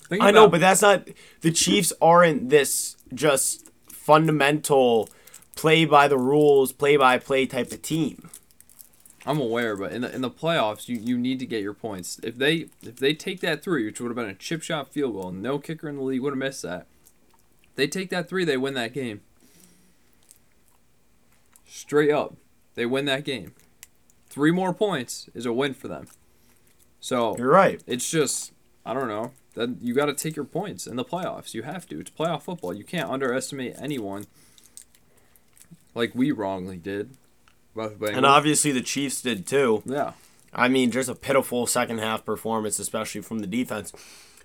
Think 0.08 0.22
I 0.22 0.30
know, 0.30 0.48
but 0.48 0.60
that's 0.60 0.82
not 0.82 1.08
the 1.40 1.50
Chiefs 1.50 1.92
aren't 2.00 2.50
this 2.50 2.96
just 3.12 3.70
fundamental 3.88 5.08
play 5.56 5.84
by 5.84 6.08
the 6.08 6.18
rules, 6.18 6.72
play 6.72 6.96
by 6.96 7.18
play 7.18 7.46
type 7.46 7.72
of 7.72 7.82
team. 7.82 8.30
I'm 9.26 9.40
aware, 9.40 9.76
but 9.76 9.92
in 9.92 10.02
the 10.02 10.14
in 10.14 10.20
the 10.20 10.30
playoffs, 10.30 10.88
you, 10.88 10.96
you 10.96 11.18
need 11.18 11.38
to 11.40 11.46
get 11.46 11.62
your 11.62 11.74
points. 11.74 12.18
If 12.22 12.38
they 12.38 12.66
if 12.82 12.96
they 12.96 13.14
take 13.14 13.40
that 13.40 13.62
three, 13.62 13.84
which 13.84 14.00
would 14.00 14.08
have 14.08 14.16
been 14.16 14.28
a 14.28 14.34
chip 14.34 14.62
shot 14.62 14.92
field 14.92 15.14
goal, 15.14 15.30
no 15.32 15.58
kicker 15.58 15.88
in 15.88 15.96
the 15.96 16.02
league 16.02 16.22
would 16.22 16.32
have 16.32 16.38
missed 16.38 16.62
that. 16.62 16.86
They 17.76 17.86
take 17.86 18.10
that 18.10 18.28
three, 18.28 18.44
they 18.44 18.56
win 18.56 18.74
that 18.74 18.92
game. 18.92 19.20
Straight 21.66 22.10
up, 22.10 22.36
they 22.74 22.86
win 22.86 23.04
that 23.04 23.24
game. 23.24 23.54
Three 24.30 24.50
more 24.50 24.72
points 24.72 25.28
is 25.34 25.44
a 25.44 25.52
win 25.52 25.74
for 25.74 25.88
them. 25.88 26.06
So 27.00 27.36
You're 27.36 27.50
right. 27.50 27.82
it's 27.86 28.08
just 28.10 28.52
I 28.86 28.94
don't 28.94 29.08
know. 29.08 29.32
That 29.54 29.82
you 29.82 29.94
got 29.94 30.06
to 30.06 30.14
take 30.14 30.36
your 30.36 30.44
points 30.44 30.86
in 30.86 30.94
the 30.96 31.04
playoffs. 31.04 31.54
You 31.54 31.62
have 31.62 31.86
to. 31.88 31.98
It's 32.00 32.10
playoff 32.10 32.42
football. 32.42 32.72
You 32.72 32.84
can't 32.84 33.10
underestimate 33.10 33.74
anyone. 33.80 34.26
Like 35.94 36.14
we 36.14 36.30
wrongly 36.30 36.76
did. 36.76 37.10
About 37.74 37.98
the 37.98 38.06
Bengals. 38.06 38.16
And 38.16 38.26
obviously 38.26 38.72
the 38.72 38.80
Chiefs 38.80 39.20
did 39.22 39.46
too. 39.46 39.82
yeah. 39.84 40.12
I 40.52 40.66
mean, 40.68 40.90
just 40.90 41.08
a 41.08 41.14
pitiful 41.14 41.66
second 41.68 41.98
half 41.98 42.24
performance, 42.24 42.80
especially 42.80 43.20
from 43.20 43.38
the 43.38 43.46
defense, 43.46 43.92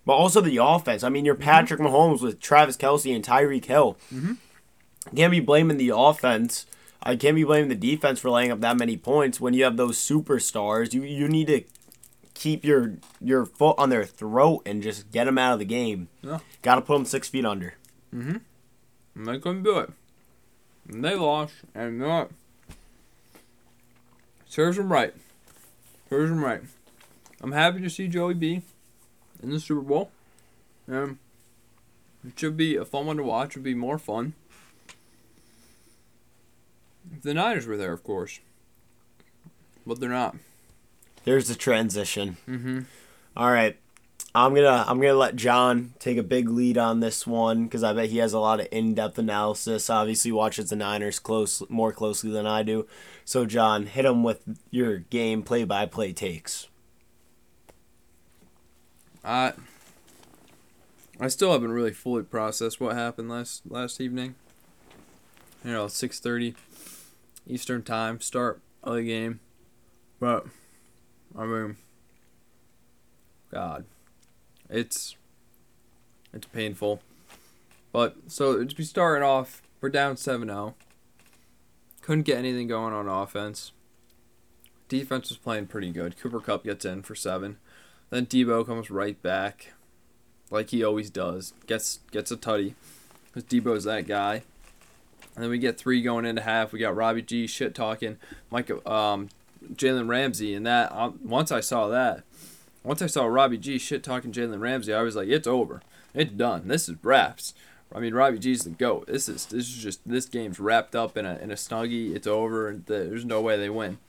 but 0.05 0.13
also 0.13 0.39
the 0.39 0.57
offense. 0.57 1.03
I 1.03 1.09
mean, 1.09 1.25
you're 1.25 1.33
Patrick 1.33 1.79
Mahomes 1.79 2.21
with 2.21 2.39
Travis 2.39 2.77
Kelce 2.77 3.15
and 3.15 3.25
Tyreek 3.25 3.65
Hill. 3.65 3.97
Mm-hmm. 4.13 4.33
Can't 5.15 5.31
be 5.31 5.39
blaming 5.39 5.77
the 5.77 5.91
offense. 5.95 6.67
I 7.03 7.15
can't 7.15 7.35
be 7.35 7.43
blaming 7.43 7.69
the 7.69 7.75
defense 7.75 8.19
for 8.19 8.29
laying 8.31 8.51
up 8.51 8.61
that 8.61 8.77
many 8.77 8.97
points 8.97 9.39
when 9.39 9.53
you 9.53 9.63
have 9.63 9.77
those 9.77 9.97
superstars. 9.97 10.93
You 10.93 11.03
you 11.03 11.27
need 11.27 11.47
to 11.47 11.63
keep 12.33 12.65
your 12.65 12.95
your 13.21 13.45
foot 13.45 13.75
on 13.77 13.89
their 13.89 14.05
throat 14.05 14.61
and 14.65 14.81
just 14.83 15.11
get 15.11 15.25
them 15.25 15.37
out 15.37 15.53
of 15.53 15.59
the 15.59 15.65
game. 15.65 16.07
Yeah. 16.21 16.39
Got 16.61 16.75
to 16.75 16.81
put 16.81 16.93
them 16.95 17.05
six 17.05 17.27
feet 17.29 17.45
under. 17.45 17.75
Mhm. 18.13 18.41
And 19.15 19.27
they 19.27 19.39
couldn't 19.39 19.63
do 19.63 19.77
it. 19.79 19.91
And 20.89 21.03
they 21.03 21.15
lost. 21.15 21.53
And 21.73 21.93
you 21.99 22.05
know? 22.05 22.29
Serves 24.47 24.77
them 24.77 24.91
right. 24.91 25.13
Serves 26.09 26.29
them 26.29 26.43
right. 26.43 26.61
I'm 27.41 27.51
happy 27.51 27.81
to 27.81 27.89
see 27.89 28.07
Joey 28.07 28.33
B 28.33 28.61
in 29.43 29.49
the 29.51 29.59
Super 29.59 29.81
Bowl. 29.81 30.11
Um, 30.87 31.19
it 32.25 32.39
should 32.39 32.55
be 32.57 32.75
a 32.75 32.85
fun 32.85 33.05
one 33.05 33.17
to 33.17 33.23
watch. 33.23 33.51
It 33.51 33.59
would 33.59 33.63
be 33.63 33.73
more 33.75 33.97
fun. 33.97 34.33
The 37.23 37.33
Niners 37.33 37.65
were 37.67 37.77
there, 37.77 37.93
of 37.93 38.03
course. 38.03 38.39
But 39.85 39.99
they're 39.99 40.09
not. 40.09 40.35
There's 41.23 41.47
the 41.47 41.55
transition. 41.55 42.37
Mm-hmm. 42.47 42.81
All 43.35 43.51
right. 43.51 43.77
I'm 44.33 44.53
gonna 44.53 44.83
I'm 44.85 44.99
gonna 44.99 45.13
let 45.13 45.37
John 45.37 45.93
take 45.97 46.17
a 46.17 46.23
big 46.23 46.49
lead 46.49 46.77
on 46.77 46.99
this 46.99 47.25
one 47.25 47.63
because 47.63 47.83
I 47.83 47.93
bet 47.93 48.09
he 48.09 48.17
has 48.17 48.33
a 48.33 48.39
lot 48.39 48.59
of 48.59 48.67
in-depth 48.69 49.17
analysis. 49.17 49.89
Obviously, 49.89 50.31
watches 50.33 50.69
the 50.69 50.75
Niners 50.75 51.19
close 51.19 51.63
more 51.69 51.93
closely 51.93 52.31
than 52.31 52.45
I 52.45 52.61
do. 52.61 52.85
So, 53.23 53.45
John, 53.45 53.85
hit 53.85 54.03
him 54.03 54.23
with 54.23 54.43
your 54.71 54.97
game 54.97 55.41
play-by-play 55.41 56.11
takes. 56.11 56.67
I 59.23 59.53
I 61.17 61.29
still 61.29 61.53
haven't 61.53 61.71
really 61.71 61.93
fully 61.93 62.23
processed 62.23 62.81
what 62.81 62.95
happened 62.95 63.29
last 63.29 63.61
last 63.69 64.01
evening. 64.01 64.35
You 65.63 65.71
know, 65.71 65.87
six 65.87 66.19
thirty 66.19 66.55
Eastern 67.47 67.83
time 67.83 68.19
start 68.21 68.61
of 68.83 68.95
the 68.95 69.03
game, 69.03 69.39
but 70.19 70.45
I 71.37 71.45
mean, 71.45 71.77
God, 73.51 73.85
it's 74.69 75.15
it's 76.33 76.47
painful. 76.47 77.01
But 77.91 78.15
so 78.27 78.63
to 78.63 78.75
be 78.75 78.83
starting 78.83 79.23
off, 79.23 79.61
we're 79.79 79.89
down 79.89 80.15
7-0. 80.15 80.73
Couldn't 82.01 82.23
get 82.23 82.37
anything 82.37 82.67
going 82.67 82.93
on 82.93 83.07
offense. 83.07 83.71
Defense 84.89 85.29
was 85.29 85.37
playing 85.37 85.67
pretty 85.67 85.91
good. 85.91 86.19
Cooper 86.19 86.39
Kupp 86.39 86.63
gets 86.65 86.85
in 86.85 87.03
for 87.03 87.15
seven. 87.15 87.57
Then 88.09 88.25
Deebo 88.25 88.65
comes 88.65 88.91
right 88.91 89.19
back, 89.21 89.73
like 90.51 90.69
he 90.69 90.83
always 90.83 91.09
does. 91.09 91.53
Gets 91.65 91.99
gets 92.11 92.31
a 92.31 92.37
tutty, 92.37 92.75
because 93.25 93.43
Deebo's 93.45 93.85
that 93.85 94.07
guy. 94.07 94.43
And 95.33 95.43
then 95.43 95.49
we 95.49 95.57
get 95.57 95.77
three 95.77 96.01
going 96.01 96.25
into 96.25 96.41
half. 96.41 96.71
We 96.71 96.79
got 96.79 96.95
Robbie 96.95 97.21
G 97.21 97.47
shit 97.47 97.73
talking, 97.75 98.17
Mike, 98.49 98.69
um, 98.87 99.29
Jalen 99.73 100.07
Ramsey, 100.07 100.53
and 100.53 100.65
that. 100.65 100.91
Um, 100.91 101.19
once 101.23 101.51
I 101.51 101.59
saw 101.59 101.87
that, 101.87 102.23
once 102.83 103.01
I 103.01 103.07
saw 103.07 103.25
Robbie 103.25 103.57
G 103.57 103.77
shit 103.77 104.03
talking 104.03 104.31
Jalen 104.31 104.59
Ramsey, 104.59 104.93
I 104.93 105.01
was 105.01 105.15
like, 105.15 105.27
it's 105.27 105.47
over, 105.47 105.81
it's 106.13 106.31
done. 106.31 106.67
This 106.67 106.87
is 106.87 106.95
wraps. 107.03 107.53
I 107.93 107.99
mean, 107.99 108.13
Robbie 108.13 108.39
G's 108.39 108.63
the 108.63 108.71
goat. 108.71 109.07
This 109.07 109.29
is 109.29 109.45
this 109.45 109.67
is 109.67 109.75
just 109.75 110.01
this 110.05 110.25
game's 110.25 110.59
wrapped 110.59 110.95
up 110.95 111.17
in 111.17 111.25
a 111.25 111.37
in 111.37 111.51
a 111.51 111.55
snuggie. 111.55 112.15
It's 112.15 112.27
over. 112.27 112.75
There's 112.85 113.25
no 113.25 113.41
way 113.41 113.57
they 113.57 113.69
win 113.69 113.99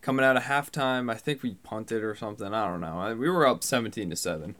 coming 0.00 0.24
out 0.24 0.36
of 0.36 0.44
halftime. 0.44 1.10
I 1.10 1.16
think 1.16 1.42
we 1.42 1.54
punted 1.62 2.02
or 2.02 2.14
something. 2.14 2.52
I 2.52 2.66
don't 2.66 2.80
know. 2.80 3.14
We 3.16 3.28
were 3.28 3.46
up 3.46 3.62
17 3.62 4.10
to 4.10 4.16
7. 4.16 4.54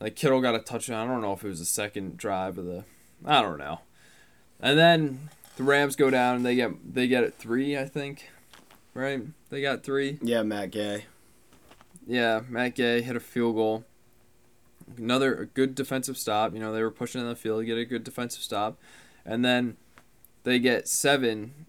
Like 0.00 0.16
Kittle 0.16 0.40
got 0.40 0.54
a 0.54 0.58
touchdown. 0.58 1.08
I 1.08 1.12
don't 1.12 1.22
know 1.22 1.32
if 1.32 1.44
it 1.44 1.48
was 1.48 1.58
the 1.58 1.64
second 1.64 2.16
drive 2.16 2.58
of 2.58 2.66
the 2.66 2.84
I 3.24 3.42
don't 3.42 3.58
know. 3.58 3.80
And 4.60 4.78
then 4.78 5.30
the 5.56 5.62
Rams 5.62 5.96
go 5.96 6.10
down 6.10 6.36
and 6.36 6.46
they 6.46 6.54
get 6.54 6.94
they 6.94 7.08
get 7.08 7.24
it 7.24 7.34
3, 7.38 7.76
I 7.78 7.86
think. 7.86 8.30
Right? 8.94 9.22
They 9.50 9.60
got 9.60 9.82
3. 9.82 10.18
Yeah, 10.22 10.42
Matt 10.42 10.70
Gay. 10.70 11.06
Yeah, 12.06 12.42
Matt 12.48 12.74
Gay 12.74 13.02
hit 13.02 13.16
a 13.16 13.20
field 13.20 13.56
goal. 13.56 13.84
Another 14.96 15.50
good 15.54 15.74
defensive 15.74 16.16
stop. 16.16 16.54
You 16.54 16.60
know, 16.60 16.72
they 16.72 16.82
were 16.82 16.90
pushing 16.90 17.20
in 17.20 17.28
the 17.28 17.36
field 17.36 17.60
to 17.60 17.66
get 17.66 17.76
a 17.76 17.84
good 17.84 18.04
defensive 18.04 18.42
stop. 18.42 18.78
And 19.24 19.44
then 19.44 19.76
they 20.44 20.58
get 20.58 20.88
7 20.88 21.66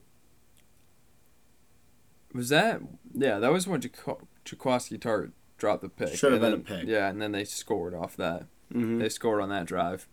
was 2.33 2.49
that? 2.49 2.81
Yeah, 3.13 3.39
that 3.39 3.51
was 3.51 3.67
when 3.67 3.81
Jaquiski 3.81 4.99
Tartt 4.99 5.31
dropped 5.57 5.81
the 5.81 5.89
pick. 5.89 6.15
Should 6.15 6.33
have 6.33 6.41
been 6.41 6.53
a 6.53 6.59
pick. 6.59 6.85
Yeah, 6.85 7.09
and 7.09 7.21
then 7.21 7.31
they 7.31 7.43
scored 7.43 7.95
off 7.95 8.15
that. 8.17 8.43
Mm-hmm. 8.71 8.99
They 8.99 9.09
scored 9.09 9.41
on 9.41 9.49
that 9.49 9.65
drive. 9.65 10.07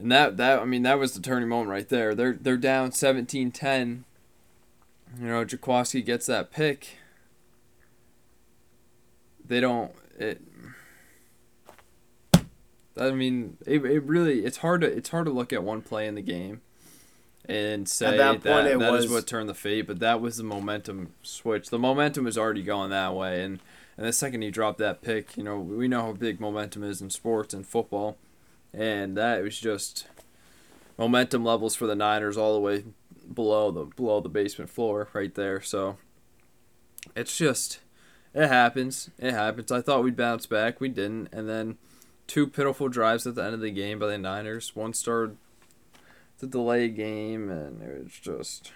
And 0.00 0.12
that 0.12 0.36
that 0.36 0.60
I 0.60 0.64
mean 0.64 0.82
that 0.82 0.98
was 0.98 1.14
the 1.14 1.20
turning 1.20 1.48
moment 1.48 1.70
right 1.70 1.88
there. 1.88 2.14
They're 2.14 2.34
they're 2.34 2.56
down 2.56 2.90
17-10. 2.90 4.02
You 5.20 5.26
know, 5.26 5.44
Jaquiski 5.44 6.04
gets 6.04 6.26
that 6.26 6.50
pick. 6.50 6.98
They 9.46 9.60
don't 9.60 9.92
it 10.18 10.42
I 13.00 13.12
mean, 13.12 13.56
it, 13.66 13.84
it 13.84 14.02
really 14.04 14.44
it's 14.44 14.58
hard 14.58 14.80
to 14.82 14.86
it's 14.86 15.10
hard 15.10 15.26
to 15.26 15.32
look 15.32 15.52
at 15.52 15.62
one 15.62 15.82
play 15.82 16.06
in 16.06 16.14
the 16.14 16.22
game 16.22 16.60
and 17.48 17.88
say 17.88 18.16
that 18.16 18.42
that 18.42 18.78
that 18.78 18.94
is 18.94 19.04
was- 19.04 19.10
what 19.10 19.26
turned 19.26 19.48
the 19.48 19.54
fate, 19.54 19.86
but 19.86 20.00
that 20.00 20.20
was 20.20 20.36
the 20.36 20.44
momentum 20.44 21.12
switch. 21.22 21.70
The 21.70 21.78
momentum 21.78 22.26
is 22.26 22.36
already 22.36 22.62
going 22.62 22.90
that 22.90 23.14
way, 23.14 23.42
and 23.42 23.60
and 23.96 24.06
the 24.06 24.12
second 24.12 24.42
he 24.42 24.50
dropped 24.50 24.78
that 24.78 25.02
pick, 25.02 25.36
you 25.36 25.42
know, 25.42 25.58
we 25.58 25.88
know 25.88 26.02
how 26.02 26.12
big 26.12 26.40
momentum 26.40 26.84
is 26.84 27.00
in 27.00 27.10
sports 27.10 27.52
and 27.54 27.66
football, 27.66 28.16
and 28.72 29.16
that 29.16 29.42
was 29.42 29.58
just 29.58 30.06
momentum 30.96 31.44
levels 31.44 31.74
for 31.74 31.86
the 31.86 31.94
Niners 31.94 32.36
all 32.36 32.54
the 32.54 32.60
way 32.60 32.84
below 33.32 33.70
the 33.70 33.84
below 33.84 34.20
the 34.20 34.28
basement 34.28 34.70
floor 34.70 35.08
right 35.12 35.34
there. 35.34 35.60
So 35.60 35.98
it's 37.14 37.36
just 37.36 37.80
it 38.34 38.48
happens. 38.48 39.10
It 39.18 39.32
happens. 39.32 39.72
I 39.72 39.80
thought 39.80 40.04
we'd 40.04 40.16
bounce 40.16 40.46
back. 40.46 40.80
We 40.80 40.88
didn't, 40.88 41.28
and 41.32 41.48
then 41.48 41.78
two 42.26 42.46
pitiful 42.46 42.88
drives 42.88 43.26
at 43.26 43.34
the 43.34 43.44
end 43.44 43.54
of 43.54 43.60
the 43.60 43.70
game 43.70 43.98
by 43.98 44.06
the 44.08 44.18
Niners. 44.18 44.76
One 44.76 44.92
started 44.92 45.36
the 46.38 46.46
delay 46.46 46.88
game, 46.88 47.50
and 47.50 47.82
it 47.82 48.04
was 48.04 48.12
just 48.12 48.72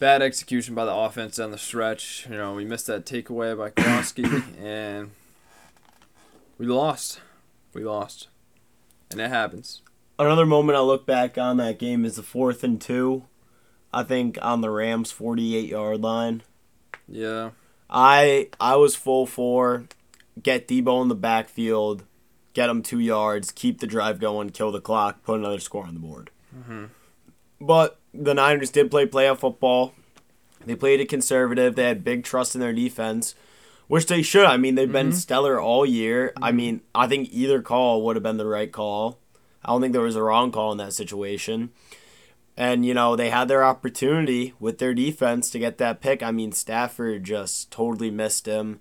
bad 0.00 0.22
execution 0.22 0.74
by 0.74 0.84
the 0.84 0.94
offense 0.94 1.36
down 1.36 1.50
the 1.50 1.58
stretch. 1.58 2.26
You 2.28 2.36
know, 2.36 2.54
we 2.54 2.64
missed 2.64 2.86
that 2.88 3.06
takeaway 3.06 3.56
by 3.56 3.70
Kowalski, 3.70 4.24
and 4.60 5.10
we 6.58 6.66
lost. 6.66 7.20
We 7.74 7.84
lost, 7.84 8.28
and 9.10 9.20
it 9.20 9.28
happens. 9.28 9.82
Another 10.18 10.46
moment 10.46 10.78
I 10.78 10.80
look 10.80 11.06
back 11.06 11.36
on 11.36 11.56
that 11.56 11.78
game 11.78 12.04
is 12.04 12.16
the 12.16 12.22
fourth 12.22 12.62
and 12.62 12.80
two. 12.80 13.24
I 13.92 14.02
think 14.04 14.38
on 14.40 14.60
the 14.60 14.70
Rams' 14.70 15.10
forty-eight 15.10 15.68
yard 15.68 16.00
line. 16.00 16.42
Yeah, 17.08 17.50
I 17.90 18.48
I 18.60 18.76
was 18.76 18.94
full 18.94 19.26
for 19.26 19.86
get 20.42 20.68
Deebo 20.68 21.02
in 21.02 21.08
the 21.08 21.14
backfield, 21.14 22.04
get 22.52 22.70
him 22.70 22.82
two 22.82 23.00
yards, 23.00 23.52
keep 23.52 23.80
the 23.80 23.86
drive 23.86 24.20
going, 24.20 24.50
kill 24.50 24.72
the 24.72 24.80
clock, 24.80 25.22
put 25.22 25.40
another 25.40 25.60
score 25.60 25.86
on 25.86 25.94
the 25.94 26.00
board. 26.00 26.30
Mm-hmm. 26.56 26.84
But 27.60 27.98
the 28.12 28.34
Niners 28.34 28.70
did 28.70 28.90
play 28.90 29.06
playoff 29.06 29.40
football. 29.40 29.94
They 30.64 30.76
played 30.76 31.00
it 31.00 31.08
conservative. 31.08 31.74
They 31.74 31.84
had 31.84 32.04
big 32.04 32.24
trust 32.24 32.54
in 32.54 32.60
their 32.60 32.72
defense, 32.72 33.34
which 33.88 34.06
they 34.06 34.22
should. 34.22 34.46
I 34.46 34.56
mean, 34.56 34.74
they've 34.74 34.90
been 34.90 35.08
mm-hmm. 35.08 35.16
stellar 35.16 35.60
all 35.60 35.84
year. 35.84 36.32
I 36.36 36.48
mm-hmm. 36.48 36.56
mean, 36.56 36.80
I 36.94 37.06
think 37.06 37.28
either 37.32 37.62
call 37.62 38.04
would 38.04 38.16
have 38.16 38.22
been 38.22 38.36
the 38.36 38.46
right 38.46 38.70
call. 38.70 39.18
I 39.64 39.68
don't 39.68 39.80
think 39.80 39.92
there 39.92 40.02
was 40.02 40.16
a 40.16 40.22
wrong 40.22 40.52
call 40.52 40.72
in 40.72 40.78
that 40.78 40.92
situation. 40.92 41.70
And, 42.56 42.86
you 42.86 42.94
know, 42.94 43.16
they 43.16 43.30
had 43.30 43.48
their 43.48 43.64
opportunity 43.64 44.54
with 44.60 44.78
their 44.78 44.94
defense 44.94 45.50
to 45.50 45.58
get 45.58 45.78
that 45.78 46.00
pick. 46.00 46.22
I 46.22 46.30
mean, 46.30 46.52
Stafford 46.52 47.24
just 47.24 47.70
totally 47.70 48.10
missed 48.10 48.46
him. 48.46 48.80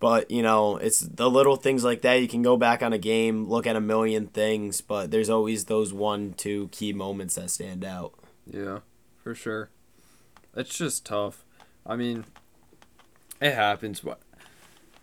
But, 0.00 0.30
you 0.30 0.42
know, 0.42 0.76
it's 0.76 1.00
the 1.00 1.30
little 1.30 1.56
things 1.56 1.84
like 1.84 2.02
that. 2.02 2.20
You 2.20 2.28
can 2.28 2.42
go 2.42 2.56
back 2.56 2.82
on 2.82 2.92
a 2.92 2.98
game, 2.98 3.48
look 3.48 3.66
at 3.66 3.76
a 3.76 3.80
million 3.80 4.26
things, 4.26 4.80
but 4.80 5.10
there's 5.10 5.30
always 5.30 5.66
those 5.66 5.92
one, 5.92 6.34
two 6.34 6.68
key 6.72 6.92
moments 6.92 7.36
that 7.36 7.50
stand 7.50 7.84
out. 7.84 8.14
yeah, 8.46 8.80
for 9.22 9.34
sure. 9.34 9.70
It's 10.56 10.76
just 10.76 11.06
tough. 11.06 11.44
I 11.86 11.96
mean, 11.96 12.24
it 13.40 13.54
happens. 13.54 14.04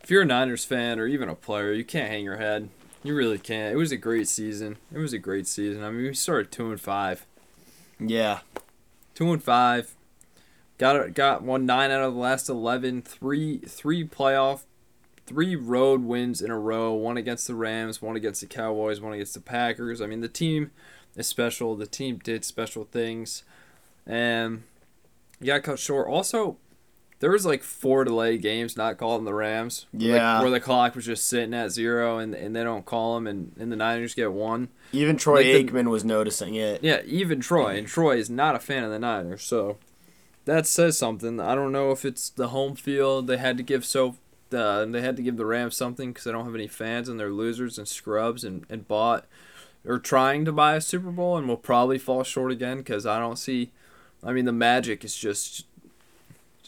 If 0.03 0.09
you're 0.09 0.23
a 0.23 0.25
Niners 0.25 0.65
fan 0.65 0.99
or 0.99 1.07
even 1.07 1.29
a 1.29 1.35
player, 1.35 1.71
you 1.73 1.83
can't 1.83 2.09
hang 2.09 2.23
your 2.23 2.37
head. 2.37 2.69
You 3.03 3.15
really 3.15 3.37
can't. 3.37 3.73
It 3.73 3.77
was 3.77 3.91
a 3.91 3.97
great 3.97 4.27
season. 4.27 4.77
It 4.93 4.99
was 4.99 5.13
a 5.13 5.17
great 5.19 5.47
season. 5.47 5.83
I 5.83 5.89
mean, 5.91 6.03
we 6.03 6.13
started 6.13 6.51
two 6.51 6.71
and 6.71 6.79
five. 6.79 7.25
Yeah. 7.99 8.39
two 9.15 9.31
and 9.31 9.43
five. 9.43 9.95
Got 10.77 10.95
it. 10.95 11.13
Got 11.13 11.43
one 11.43 11.65
nine 11.65 11.91
out 11.91 12.01
of 12.01 12.13
the 12.13 12.19
last 12.19 12.49
eleven. 12.49 13.01
Three 13.01 13.59
three 13.59 14.07
playoff, 14.07 14.61
three 15.27 15.55
road 15.55 16.03
wins 16.03 16.41
in 16.41 16.49
a 16.49 16.57
row. 16.57 16.93
One 16.93 17.17
against 17.17 17.47
the 17.47 17.55
Rams, 17.55 18.01
one 18.01 18.15
against 18.15 18.41
the 18.41 18.47
Cowboys, 18.47 18.99
one 18.99 19.13
against 19.13 19.35
the 19.35 19.41
Packers. 19.41 20.01
I 20.01 20.07
mean, 20.07 20.21
the 20.21 20.27
team, 20.27 20.71
is 21.15 21.27
special. 21.27 21.75
The 21.75 21.87
team 21.87 22.19
did 22.23 22.43
special 22.45 22.85
things, 22.85 23.43
and 24.05 24.63
you 25.39 25.47
got 25.47 25.63
cut 25.63 25.79
short. 25.79 26.07
Also, 26.07 26.57
there 27.21 27.31
was 27.31 27.45
like 27.45 27.63
four 27.63 28.03
delay 28.03 28.37
games 28.37 28.75
not 28.75 28.97
called 28.97 29.19
in 29.19 29.25
the 29.25 29.33
Rams. 29.33 29.85
like, 29.93 30.03
Yeah. 30.03 30.41
where 30.41 30.49
the 30.49 30.59
clock 30.59 30.93
was 30.95 31.05
just 31.05 31.25
sitting 31.25 31.53
at 31.53 31.71
zero, 31.71 32.17
and 32.17 32.35
and 32.35 32.53
they 32.55 32.63
don't 32.65 32.85
call 32.85 33.15
them, 33.15 33.25
and, 33.27 33.53
and 33.57 33.71
the 33.71 33.75
Niners 33.77 34.13
get 34.13 34.33
one. 34.33 34.67
Even 34.91 35.15
Troy 35.15 35.35
Like 35.35 35.45
the- 35.45 35.63
Aikman 35.63 35.89
was 35.89 36.03
noticing 36.03 36.55
it. 36.55 36.83
Yeah, 36.83 37.01
even 37.05 37.39
Troy, 37.39 37.77
and 37.77 37.87
Troy 37.87 38.17
is 38.17 38.29
not 38.29 38.55
a 38.55 38.59
fan 38.59 38.83
of 38.83 38.91
the 38.91 38.99
Niners, 38.99 39.41
so 39.43 39.77
that 40.45 40.67
says 40.67 40.97
something. 40.97 41.39
I 41.39 41.55
don't 41.55 41.71
know 41.71 41.91
if 41.91 42.03
it's 42.03 42.29
the 42.29 42.49
home 42.49 42.75
field. 42.75 43.27
They 43.27 43.37
had 43.37 43.55
to 43.57 43.63
give 43.63 43.85
so. 43.85 44.17
Uh, 44.53 44.83
they 44.83 44.99
had 44.99 45.15
to 45.15 45.21
give 45.23 45.37
the 45.37 45.45
Rams 45.45 45.77
something 45.77 46.09
because 46.11 46.25
they 46.25 46.31
don't 46.33 46.43
have 46.43 46.55
any 46.55 46.67
fans 46.67 47.07
and 47.07 47.17
they're 47.17 47.29
losers 47.31 47.77
and 47.77 47.87
scrubs 47.87 48.43
and, 48.43 48.65
and 48.69 48.85
bought 48.85 49.25
or 49.85 49.97
trying 49.97 50.43
to 50.43 50.51
buy 50.51 50.75
a 50.75 50.81
Super 50.81 51.09
Bowl 51.09 51.37
and 51.37 51.47
will 51.47 51.55
probably 51.55 51.97
fall 51.97 52.21
short 52.23 52.51
again 52.51 52.79
because 52.79 53.05
I 53.05 53.17
don't 53.17 53.37
see. 53.37 53.71
I 54.21 54.33
mean, 54.33 54.43
the 54.43 54.51
magic 54.51 55.05
is 55.05 55.15
just 55.15 55.65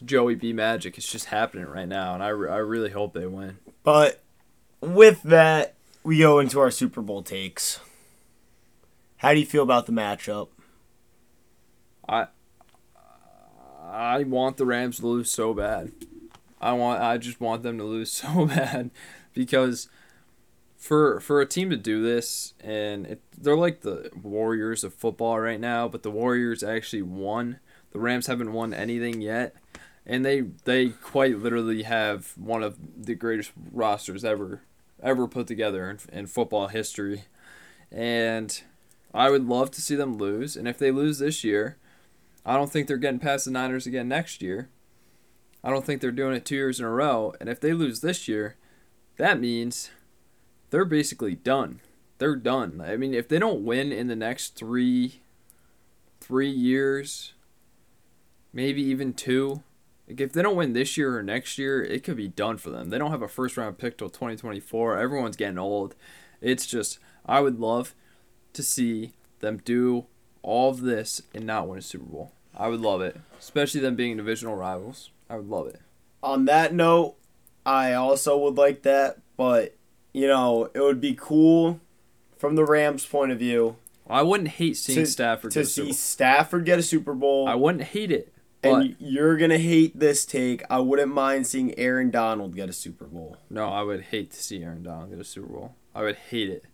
Joey 0.05 0.35
B 0.35 0.53
magic. 0.53 0.97
It's 0.97 1.11
just 1.11 1.25
happening 1.25 1.65
right 1.65 1.87
now, 1.87 2.13
and 2.13 2.23
I, 2.23 2.29
re- 2.29 2.49
I 2.49 2.57
really 2.57 2.91
hope 2.91 3.13
they 3.13 3.27
win. 3.27 3.57
But 3.83 4.21
with 4.81 5.23
that, 5.23 5.75
we 6.03 6.19
go 6.19 6.39
into 6.39 6.59
our 6.59 6.71
Super 6.71 7.01
Bowl 7.01 7.23
takes. 7.23 7.79
How 9.17 9.33
do 9.33 9.39
you 9.39 9.45
feel 9.45 9.63
about 9.63 9.85
the 9.85 9.93
matchup? 9.93 10.49
I 12.07 12.27
I 13.89 14.23
want 14.23 14.57
the 14.57 14.65
Rams 14.65 14.99
to 14.99 15.07
lose 15.07 15.29
so 15.29 15.53
bad. 15.53 15.91
I 16.59 16.73
want 16.73 17.01
I 17.01 17.17
just 17.17 17.39
want 17.39 17.63
them 17.63 17.77
to 17.77 17.83
lose 17.83 18.11
so 18.11 18.45
bad 18.45 18.91
because 19.33 19.87
for 20.75 21.21
for 21.21 21.39
a 21.39 21.45
team 21.45 21.69
to 21.69 21.77
do 21.77 22.01
this 22.03 22.53
and 22.59 23.05
it, 23.05 23.21
they're 23.37 23.55
like 23.55 23.81
the 23.81 24.09
Warriors 24.21 24.83
of 24.83 24.93
football 24.93 25.39
right 25.39 25.59
now, 25.59 25.87
but 25.87 26.03
the 26.03 26.11
Warriors 26.11 26.63
actually 26.63 27.03
won. 27.03 27.59
The 27.91 27.99
Rams 27.99 28.27
haven't 28.27 28.51
won 28.51 28.73
anything 28.73 29.21
yet, 29.21 29.55
and 30.05 30.25
they 30.25 30.41
they 30.65 30.89
quite 30.89 31.39
literally 31.39 31.83
have 31.83 32.33
one 32.37 32.63
of 32.63 32.77
the 32.97 33.15
greatest 33.15 33.51
rosters 33.71 34.25
ever 34.25 34.61
ever 35.01 35.27
put 35.27 35.47
together 35.47 35.89
in, 35.89 35.99
in 36.17 36.27
football 36.27 36.67
history. 36.67 37.25
And 37.91 38.61
I 39.13 39.29
would 39.29 39.47
love 39.47 39.69
to 39.71 39.81
see 39.81 39.95
them 39.95 40.17
lose, 40.17 40.55
and 40.55 40.67
if 40.67 40.77
they 40.77 40.91
lose 40.91 41.19
this 41.19 41.43
year, 41.43 41.77
I 42.45 42.55
don't 42.55 42.71
think 42.71 42.87
they're 42.87 42.97
getting 42.97 43.19
past 43.19 43.45
the 43.45 43.51
Niners 43.51 43.85
again 43.85 44.07
next 44.07 44.41
year. 44.41 44.69
I 45.63 45.69
don't 45.69 45.85
think 45.85 46.01
they're 46.01 46.11
doing 46.11 46.35
it 46.35 46.45
two 46.45 46.55
years 46.55 46.79
in 46.79 46.85
a 46.85 46.89
row. 46.89 47.33
And 47.39 47.47
if 47.47 47.59
they 47.59 47.73
lose 47.73 48.01
this 48.01 48.27
year, 48.27 48.57
that 49.17 49.39
means 49.39 49.91
they're 50.69 50.83
basically 50.83 51.35
done. 51.35 51.79
They're 52.17 52.35
done. 52.35 52.81
I 52.85 52.97
mean, 52.97 53.13
if 53.13 53.29
they 53.29 53.39
don't 53.39 53.63
win 53.63 53.91
in 53.91 54.07
the 54.07 54.15
next 54.15 54.55
three, 54.55 55.21
three 56.19 56.49
years, 56.49 57.33
maybe 58.51 58.81
even 58.81 59.13
two, 59.13 59.63
like 60.07 60.19
if 60.21 60.33
they 60.33 60.41
don't 60.41 60.55
win 60.55 60.73
this 60.73 60.97
year 60.97 61.17
or 61.17 61.23
next 61.23 61.57
year, 61.57 61.83
it 61.83 62.03
could 62.03 62.17
be 62.17 62.27
done 62.27 62.57
for 62.57 62.69
them. 62.69 62.89
They 62.89 62.97
don't 62.97 63.11
have 63.11 63.21
a 63.21 63.27
first 63.27 63.57
round 63.57 63.77
pick 63.77 63.97
till 63.97 64.09
2024. 64.09 64.97
Everyone's 64.97 65.35
getting 65.37 65.57
old. 65.57 65.95
It's 66.41 66.65
just, 66.65 66.99
I 67.25 67.39
would 67.39 67.59
love 67.59 67.95
to 68.53 68.63
see 68.63 69.13
them 69.39 69.61
do 69.63 70.05
all 70.41 70.69
of 70.69 70.81
this 70.81 71.21
and 71.33 71.45
not 71.45 71.67
win 71.67 71.79
a 71.79 71.81
Super 71.81 72.05
Bowl. 72.05 72.31
I 72.55 72.67
would 72.67 72.81
love 72.81 73.01
it, 73.01 73.19
especially 73.39 73.81
them 73.81 73.95
being 73.95 74.17
divisional 74.17 74.55
rivals. 74.55 75.09
I 75.29 75.37
would 75.37 75.47
love 75.49 75.67
it. 75.67 75.79
On 76.21 76.45
that 76.45 76.73
note, 76.73 77.15
I 77.65 77.93
also 77.93 78.37
would 78.37 78.55
like 78.57 78.83
that, 78.83 79.17
but 79.37 79.75
you 80.13 80.27
know, 80.27 80.69
it 80.73 80.79
would 80.81 81.01
be 81.01 81.15
cool 81.19 81.79
from 82.37 82.55
the 82.55 82.65
Rams' 82.65 83.05
point 83.05 83.31
of 83.31 83.39
view 83.39 83.77
I 84.09 84.21
wouldn't 84.21 84.49
hate 84.49 84.75
seeing 84.77 84.99
To- 84.99 85.05
Stafford 85.05 85.51
to 85.51 85.59
get 85.59 85.65
a 85.65 85.69
Super 85.69 85.87
see. 85.87 85.93
Stafford 85.93 86.65
get 86.65 86.77
a 86.77 86.83
Super 86.83 87.13
Bowl. 87.13 87.47
I 87.47 87.55
wouldn't 87.55 87.85
hate 87.85 88.11
it, 88.11 88.32
but 88.63 88.81
and 88.81 88.95
you're 88.99 89.37
gonna 89.37 89.57
hate 89.57 89.99
this 89.99 90.25
take. 90.25 90.63
I 90.69 90.79
wouldn't 90.79 91.13
mind 91.13 91.45
seeing 91.45 91.77
Aaron 91.77 92.09
Donald 92.09 92.55
get 92.55 92.69
a 92.69 92.73
Super 92.73 93.05
Bowl. 93.05 93.37
no, 93.49 93.67
I 93.69 93.83
would 93.83 94.01
hate 94.05 94.31
to 94.31 94.41
see 94.41 94.63
Aaron 94.63 94.83
Donald 94.83 95.11
get 95.11 95.19
a 95.19 95.23
Super 95.23 95.47
Bowl. 95.47 95.75
I 95.93 96.01
would 96.01 96.15
hate 96.15 96.49
it. 96.49 96.65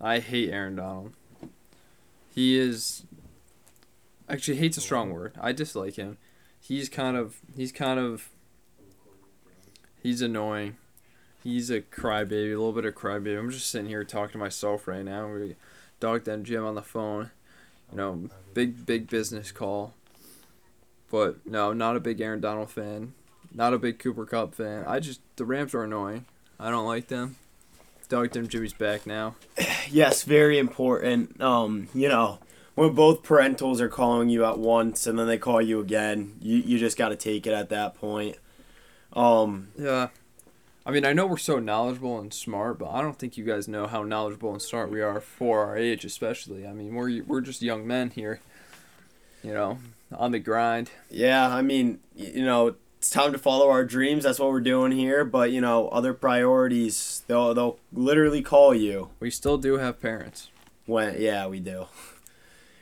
I 0.00 0.20
hate 0.20 0.50
Aaron 0.50 0.76
Donald. 0.76 1.12
He 2.34 2.56
is 2.56 3.04
actually 4.28 4.58
hate's 4.58 4.76
a 4.76 4.80
strong 4.80 5.10
word. 5.10 5.34
I 5.40 5.52
dislike 5.52 5.96
him. 5.96 6.18
He's 6.60 6.88
kind 6.88 7.16
of 7.16 7.40
he's 7.56 7.72
kind 7.72 7.98
of 7.98 8.28
he's 10.02 10.22
annoying. 10.22 10.76
He's 11.42 11.70
a 11.70 11.80
crybaby, 11.80 12.52
a 12.52 12.56
little 12.56 12.72
bit 12.72 12.84
of 12.84 12.94
crybaby. 12.94 13.38
I'm 13.38 13.50
just 13.50 13.70
sitting 13.70 13.88
here 13.88 14.04
talking 14.04 14.32
to 14.32 14.38
myself 14.38 14.86
right 14.86 15.04
now. 15.04 15.32
We 15.32 15.56
dog 16.00 16.24
them 16.24 16.44
Jim 16.44 16.64
on 16.64 16.74
the 16.74 16.82
phone. 16.82 17.30
You 17.90 17.96
know, 17.96 18.28
big 18.54 18.86
big 18.86 19.08
business 19.08 19.50
call. 19.50 19.94
But 21.10 21.46
no, 21.46 21.72
not 21.72 21.96
a 21.96 22.00
big 22.00 22.20
Aaron 22.20 22.40
Donald 22.40 22.70
fan. 22.70 23.14
Not 23.54 23.72
a 23.72 23.78
big 23.78 23.98
Cooper 23.98 24.26
Kupp 24.26 24.54
fan. 24.54 24.84
I 24.86 25.00
just 25.00 25.20
the 25.36 25.44
Rams 25.44 25.74
are 25.74 25.84
annoying. 25.84 26.26
I 26.60 26.70
don't 26.70 26.86
like 26.86 27.08
them. 27.08 27.36
Dog 28.08 28.30
Den 28.30 28.48
Jimmy's 28.48 28.72
back 28.72 29.06
now. 29.06 29.36
Yes, 29.90 30.22
very 30.22 30.58
important. 30.58 31.40
Um, 31.40 31.88
you 31.94 32.10
know, 32.10 32.40
when 32.74 32.92
both 32.94 33.22
parentals 33.22 33.80
are 33.80 33.88
calling 33.88 34.28
you 34.28 34.44
at 34.44 34.58
once 34.58 35.06
and 35.06 35.18
then 35.18 35.26
they 35.26 35.38
call 35.38 35.62
you 35.62 35.80
again, 35.80 36.34
you, 36.42 36.58
you 36.58 36.78
just 36.78 36.98
got 36.98 37.08
to 37.08 37.16
take 37.16 37.46
it 37.46 37.54
at 37.54 37.70
that 37.70 37.94
point. 37.94 38.36
Um, 39.14 39.68
Yeah. 39.78 40.08
I 40.84 40.90
mean, 40.90 41.06
I 41.06 41.14
know 41.14 41.26
we're 41.26 41.38
so 41.38 41.58
knowledgeable 41.58 42.18
and 42.18 42.32
smart, 42.34 42.78
but 42.78 42.90
I 42.90 43.00
don't 43.00 43.18
think 43.18 43.36
you 43.38 43.44
guys 43.44 43.66
know 43.66 43.86
how 43.86 44.02
knowledgeable 44.02 44.52
and 44.52 44.60
smart 44.60 44.90
we 44.90 45.00
are 45.00 45.20
for 45.20 45.64
our 45.64 45.76
age, 45.76 46.04
especially. 46.04 46.66
I 46.66 46.72
mean, 46.74 46.94
we're 46.94 47.22
we're 47.24 47.40
just 47.42 47.60
young 47.62 47.86
men 47.86 48.10
here, 48.10 48.40
you 49.42 49.52
know, 49.54 49.78
on 50.12 50.32
the 50.32 50.38
grind. 50.38 50.90
yeah, 51.10 51.48
I 51.48 51.62
mean, 51.62 52.00
you 52.14 52.44
know, 52.44 52.74
it's 52.98 53.10
time 53.10 53.32
to 53.32 53.38
follow 53.38 53.68
our 53.70 53.84
dreams. 53.84 54.24
That's 54.24 54.38
what 54.38 54.50
we're 54.50 54.60
doing 54.60 54.92
here. 54.92 55.24
But 55.24 55.52
you 55.52 55.60
know, 55.60 55.88
other 55.88 56.14
priorities, 56.14 57.22
they'll 57.26 57.54
they'll 57.54 57.78
literally 57.92 58.42
call 58.42 58.74
you 58.74 59.10
We 59.20 59.30
still 59.30 59.58
do 59.58 59.78
have 59.78 60.00
parents, 60.00 60.48
when. 60.86 61.20
Yeah, 61.20 61.46
we 61.46 61.60
do. 61.60 61.86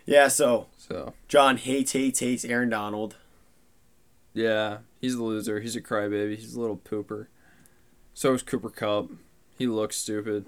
Yeah, 0.08 0.28
so 0.28 0.68
so 0.78 1.14
John 1.26 1.56
hates 1.56 1.90
hates 1.90 2.20
hates 2.20 2.44
Aaron 2.44 2.68
Donald. 2.70 3.16
yeah, 4.34 4.78
he's 5.00 5.14
a 5.14 5.22
loser. 5.24 5.58
He's 5.58 5.74
a 5.74 5.80
crybaby. 5.82 6.36
He's 6.36 6.54
a 6.54 6.60
little 6.60 6.76
pooper. 6.76 7.26
So 8.14 8.32
is 8.32 8.44
Cooper 8.44 8.70
Kupp. 8.70 9.10
He 9.58 9.66
looks 9.66 9.96
stupid. 9.96 10.46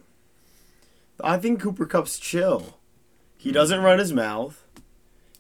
I 1.25 1.39
think 1.39 1.61
Cooper 1.61 1.87
Kupp's 1.87 2.21
chill. 2.21 2.79
He 3.37 3.51
doesn't 3.51 3.81
run 3.83 3.99
his 3.99 4.13
mouth. 4.13 4.65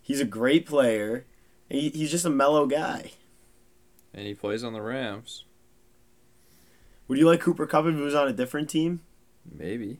He's 0.08 0.20
a 0.22 0.24
great 0.24 0.64
player. 0.64 1.26
He, 1.68 1.90
he's 1.90 2.10
just 2.10 2.24
a 2.24 2.30
mellow 2.30 2.66
guy. 2.66 3.12
And 4.14 4.26
he 4.26 4.32
plays 4.32 4.64
on 4.64 4.72
the 4.72 4.80
Rams. 4.80 5.44
Would 7.06 7.18
you 7.18 7.26
like 7.26 7.40
Cooper 7.40 7.66
Kupp 7.66 7.84
if 7.84 7.94
he 7.94 8.00
was 8.00 8.14
on 8.14 8.26
a 8.26 8.32
different 8.32 8.70
team? 8.70 9.02
Maybe. 9.44 9.98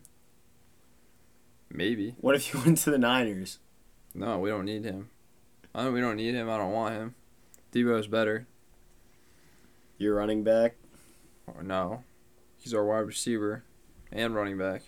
Maybe. 1.70 2.14
What 2.22 2.34
if 2.34 2.46
he 2.46 2.58
went 2.64 2.78
to 2.78 2.90
the 2.90 2.96
Niners? 2.96 3.58
No, 4.14 4.38
we 4.38 4.48
don't 4.48 4.64
need 4.64 4.84
him. 4.84 5.10
I 5.74 5.90
we 5.90 6.00
don't 6.00 6.16
need 6.16 6.34
him. 6.34 6.48
I 6.48 6.56
don't 6.56 6.72
want 6.72 6.94
him. 6.94 7.14
Deebo's 7.70 8.06
better. 8.06 8.46
Your 9.98 10.14
running 10.14 10.42
back. 10.42 10.76
Or 11.46 11.62
no. 11.62 12.02
He's 12.56 12.72
our 12.72 12.84
wide 12.84 13.00
receiver 13.00 13.62
and 14.10 14.34
running 14.34 14.56
back. 14.56 14.84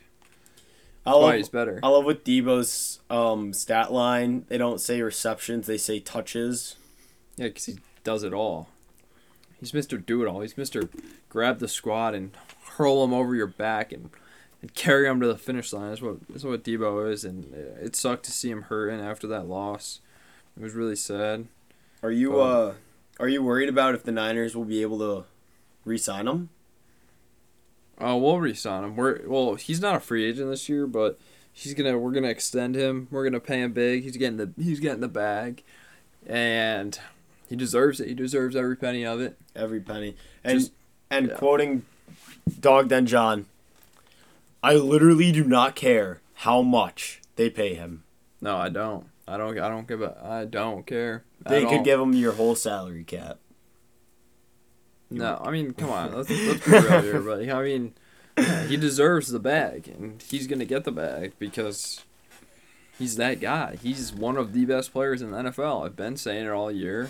I 1.06 1.12
love, 1.12 1.34
he's 1.34 1.48
better. 1.48 1.80
I 1.82 1.88
love 1.88 2.04
with 2.04 2.24
Deebo's 2.24 3.00
um, 3.08 3.52
stat 3.52 3.92
line. 3.92 4.44
They 4.48 4.58
don't 4.58 4.80
say 4.80 5.00
receptions; 5.02 5.66
they 5.66 5.78
say 5.78 5.98
touches. 6.00 6.76
Yeah, 7.36 7.46
because 7.48 7.66
he 7.66 7.78
does 8.04 8.22
it 8.22 8.34
all. 8.34 8.68
He's 9.58 9.72
Mr. 9.72 10.04
Do 10.04 10.22
It 10.22 10.28
All. 10.28 10.40
He's 10.40 10.54
Mr. 10.54 10.88
Grab 11.28 11.58
the 11.58 11.68
squad 11.68 12.14
and 12.14 12.30
hurl 12.76 13.04
him 13.04 13.12
over 13.12 13.34
your 13.34 13.46
back 13.46 13.92
and, 13.92 14.08
and 14.62 14.74
carry 14.74 15.06
him 15.06 15.20
to 15.20 15.26
the 15.26 15.36
finish 15.38 15.72
line. 15.72 15.88
That's 15.90 16.00
what 16.02 16.16
that's 16.28 16.44
what 16.44 16.64
Deebo 16.64 17.10
is, 17.10 17.24
and 17.24 17.52
it 17.54 17.94
sucked 17.96 18.24
to 18.24 18.32
see 18.32 18.50
him 18.50 18.62
hurting 18.62 19.00
after 19.00 19.26
that 19.28 19.46
loss. 19.46 20.00
It 20.56 20.62
was 20.62 20.74
really 20.74 20.96
sad. 20.96 21.46
Are 22.02 22.10
you 22.10 22.36
Oh. 22.36 22.40
uh, 22.40 22.74
are 23.18 23.28
you 23.28 23.42
worried 23.42 23.68
about 23.68 23.94
if 23.94 24.02
the 24.02 24.12
Niners 24.12 24.56
will 24.56 24.64
be 24.64 24.80
able 24.82 24.98
to 24.98 25.24
re-sign 25.84 26.26
him? 26.26 26.48
Uh, 28.00 28.14
oh, 28.14 28.16
we'll 28.16 28.38
re-sign 28.40 28.84
him. 28.84 28.96
We're 28.96 29.20
well, 29.26 29.54
he's 29.54 29.80
not 29.80 29.96
a 29.96 30.00
free 30.00 30.24
agent 30.24 30.50
this 30.50 30.68
year, 30.68 30.86
but 30.86 31.18
he's 31.52 31.74
gonna 31.74 31.98
we're 31.98 32.12
gonna 32.12 32.28
extend 32.28 32.74
him. 32.74 33.08
We're 33.10 33.24
gonna 33.24 33.40
pay 33.40 33.60
him 33.62 33.72
big. 33.72 34.02
He's 34.04 34.16
getting 34.16 34.36
the 34.38 34.52
he's 34.62 34.80
getting 34.80 35.00
the 35.00 35.08
bag, 35.08 35.62
and 36.26 36.98
he 37.48 37.56
deserves 37.56 38.00
it. 38.00 38.08
He 38.08 38.14
deserves 38.14 38.56
every 38.56 38.76
penny 38.76 39.04
of 39.04 39.20
it. 39.20 39.36
Every 39.54 39.80
penny. 39.80 40.16
And 40.44 40.58
Just- 40.60 40.72
and 41.10 41.28
yeah. 41.28 41.34
quoting 41.34 41.84
Dog 42.60 42.88
Den 42.88 43.06
John, 43.06 43.46
I 44.62 44.74
literally 44.74 45.32
do 45.32 45.44
not 45.44 45.74
care 45.74 46.20
how 46.34 46.62
much 46.62 47.20
they 47.36 47.50
pay 47.50 47.74
him. 47.74 48.04
No, 48.40 48.56
I 48.56 48.68
don't. 48.68 49.06
I 49.26 49.36
don't. 49.36 49.58
I 49.58 49.68
don't 49.68 49.86
give 49.86 50.02
a. 50.02 50.16
I 50.22 50.44
don't 50.44 50.86
care. 50.86 51.24
They 51.46 51.64
could 51.64 51.84
give 51.84 51.98
him 52.00 52.12
your 52.12 52.32
whole 52.32 52.54
salary 52.54 53.04
cap. 53.04 53.38
No, 55.10 55.40
I 55.44 55.50
mean, 55.50 55.72
come 55.74 55.90
on. 55.90 56.14
Let's, 56.14 56.30
let's 56.30 56.64
be 56.64 56.70
real 56.70 57.02
here, 57.02 57.20
buddy. 57.20 57.50
I 57.50 57.62
mean, 57.62 57.94
he 58.68 58.76
deserves 58.76 59.28
the 59.28 59.40
bag, 59.40 59.88
and 59.88 60.22
he's 60.22 60.46
gonna 60.46 60.64
get 60.64 60.84
the 60.84 60.92
bag 60.92 61.32
because 61.38 62.04
He's 63.00 63.16
that 63.16 63.40
guy. 63.40 63.78
He's 63.82 64.12
one 64.12 64.36
of 64.36 64.52
the 64.52 64.66
best 64.66 64.92
players 64.92 65.22
in 65.22 65.30
the 65.30 65.38
NFL. 65.38 65.86
I've 65.86 65.96
been 65.96 66.18
saying 66.18 66.44
it 66.44 66.50
all 66.50 66.70
year. 66.70 67.08